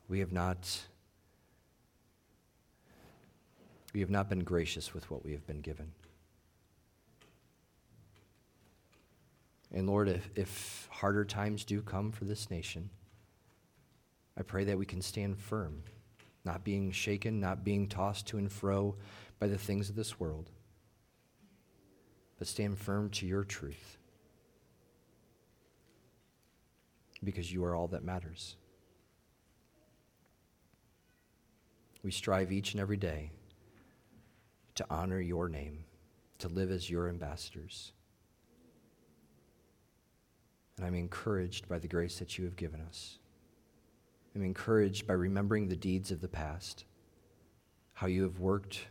We 0.08 0.20
have 0.20 0.32
not 0.32 0.80
we 3.92 4.00
have 4.00 4.10
not 4.10 4.28
been 4.28 4.42
gracious 4.42 4.92
with 4.92 5.08
what 5.08 5.24
we 5.24 5.32
have 5.32 5.46
been 5.46 5.60
given. 5.60 5.92
And 9.74 9.88
Lord, 9.88 10.08
if, 10.08 10.30
if 10.36 10.88
harder 10.90 11.24
times 11.24 11.64
do 11.64 11.82
come 11.82 12.12
for 12.12 12.24
this 12.24 12.48
nation, 12.48 12.90
I 14.38 14.42
pray 14.42 14.62
that 14.64 14.78
we 14.78 14.86
can 14.86 15.02
stand 15.02 15.36
firm, 15.36 15.82
not 16.44 16.62
being 16.62 16.92
shaken, 16.92 17.40
not 17.40 17.64
being 17.64 17.88
tossed 17.88 18.28
to 18.28 18.38
and 18.38 18.50
fro 18.50 18.94
by 19.40 19.48
the 19.48 19.58
things 19.58 19.90
of 19.90 19.96
this 19.96 20.20
world, 20.20 20.48
but 22.38 22.46
stand 22.46 22.78
firm 22.78 23.10
to 23.10 23.26
your 23.26 23.42
truth 23.42 23.98
because 27.24 27.52
you 27.52 27.64
are 27.64 27.74
all 27.74 27.88
that 27.88 28.04
matters. 28.04 28.54
We 32.04 32.12
strive 32.12 32.52
each 32.52 32.72
and 32.74 32.80
every 32.80 32.98
day 32.98 33.32
to 34.76 34.86
honor 34.88 35.20
your 35.20 35.48
name, 35.48 35.84
to 36.38 36.48
live 36.48 36.70
as 36.70 36.90
your 36.90 37.08
ambassadors. 37.08 37.92
And 40.76 40.86
I'm 40.86 40.94
encouraged 40.94 41.68
by 41.68 41.78
the 41.78 41.88
grace 41.88 42.18
that 42.18 42.36
you 42.38 42.44
have 42.44 42.56
given 42.56 42.80
us. 42.80 43.18
I'm 44.34 44.42
encouraged 44.42 45.06
by 45.06 45.14
remembering 45.14 45.68
the 45.68 45.76
deeds 45.76 46.10
of 46.10 46.20
the 46.20 46.28
past, 46.28 46.84
how 47.92 48.08
you 48.08 48.22
have 48.24 48.40
worked 48.40 48.86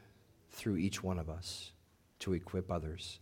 through 0.50 0.78
each 0.78 1.04
one 1.04 1.20
of 1.20 1.30
us 1.30 1.72
to 2.20 2.34
equip 2.34 2.72
others. 2.72 3.20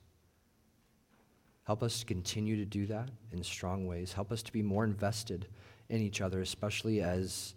Help 1.64 1.82
us 1.82 2.04
continue 2.04 2.56
to 2.58 2.66
do 2.66 2.86
that 2.88 3.10
in 3.32 3.44
strong 3.44 3.88
ways. 3.88 4.14
Help 4.14 4.32
us 4.32 4.44
to 4.44 4.52
be 4.52 4.62
more 4.62 4.84
invested 4.84 5.48
in 5.90 6.02
each 6.02 6.22
other, 6.22 6.42
especially 6.42 7.02
as 7.02 7.56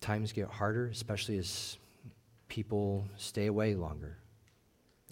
times 0.00 0.32
get 0.32 0.48
harder, 0.48 0.86
especially 0.88 1.38
as 1.38 1.76
people 2.48 3.06
stay 3.16 3.46
away 3.46 3.74
longer. 3.74 4.16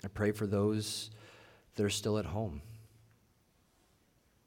I 0.04 0.08
pray 0.08 0.32
for 0.32 0.46
those 0.46 1.10
that 1.74 1.84
are 1.84 1.90
still 1.90 2.18
at 2.18 2.24
home. 2.24 2.62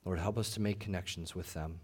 Lord, 0.10 0.18
help 0.18 0.40
us 0.40 0.50
to 0.56 0.60
make 0.60 0.80
connections 0.80 1.36
with 1.36 1.54
them. 1.54 1.82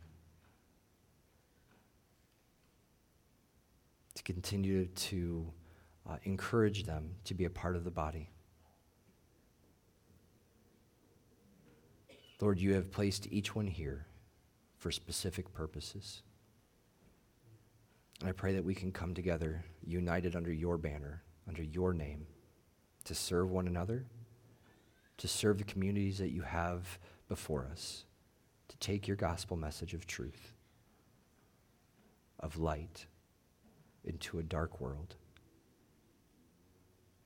To 4.16 4.24
continue 4.24 4.88
to 4.88 5.54
uh, 6.10 6.18
encourage 6.24 6.86
them 6.86 7.12
to 7.26 7.36
be 7.36 7.46
a 7.46 7.52
part 7.52 7.76
of 7.76 7.84
the 7.84 7.92
body. 7.92 8.32
Lord, 12.42 12.60
you 12.60 12.74
have 12.74 12.92
placed 12.92 13.32
each 13.32 13.54
one 13.54 13.68
here 13.68 14.08
for 14.80 14.90
specific 14.90 15.54
purposes. 15.54 16.24
And 18.22 18.30
I 18.30 18.32
pray 18.32 18.54
that 18.54 18.66
we 18.66 18.74
can 18.74 18.92
come 18.92 19.14
together, 19.14 19.64
united 19.86 20.36
under 20.36 20.52
your 20.52 20.80
banner, 20.80 21.22
under 21.48 21.62
your 21.62 21.94
name, 21.94 22.26
to 23.04 23.14
serve 23.14 23.52
one 23.52 23.68
another, 23.68 24.08
to 25.18 25.28
serve 25.28 25.60
the 25.60 25.64
communities 25.64 26.18
that 26.18 26.32
you 26.32 26.42
have 26.42 26.98
before 27.28 27.68
us, 27.72 28.05
to 28.68 28.78
take 28.78 29.08
your 29.08 29.18
gospel 29.18 29.58
message 29.58 29.94
of 29.94 30.08
truth, 30.08 30.54
of 32.40 32.58
light, 32.58 33.06
into 34.04 34.40
a 34.40 34.44
dark 34.44 34.80
world. 34.80 35.16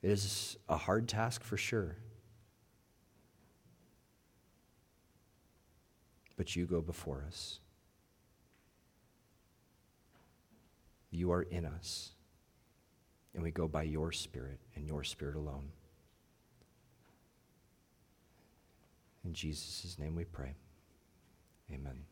It 0.02 0.10
is 0.10 0.56
a 0.68 0.76
hard 0.76 1.08
task 1.08 1.44
for 1.44 1.56
sure. 1.56 1.96
But 6.36 6.56
you 6.56 6.64
go 6.64 6.80
before 6.80 7.24
us. 7.26 7.60
You 11.10 11.32
are 11.32 11.42
in 11.42 11.66
us. 11.66 12.12
And 13.34 13.42
we 13.42 13.50
go 13.50 13.68
by 13.68 13.82
your 13.82 14.10
Spirit 14.10 14.58
and 14.74 14.86
your 14.86 15.04
Spirit 15.04 15.36
alone. 15.36 15.70
In 19.24 19.34
Jesus' 19.34 19.98
name 19.98 20.16
we 20.16 20.24
pray. 20.24 20.54
Amen. 21.72 22.09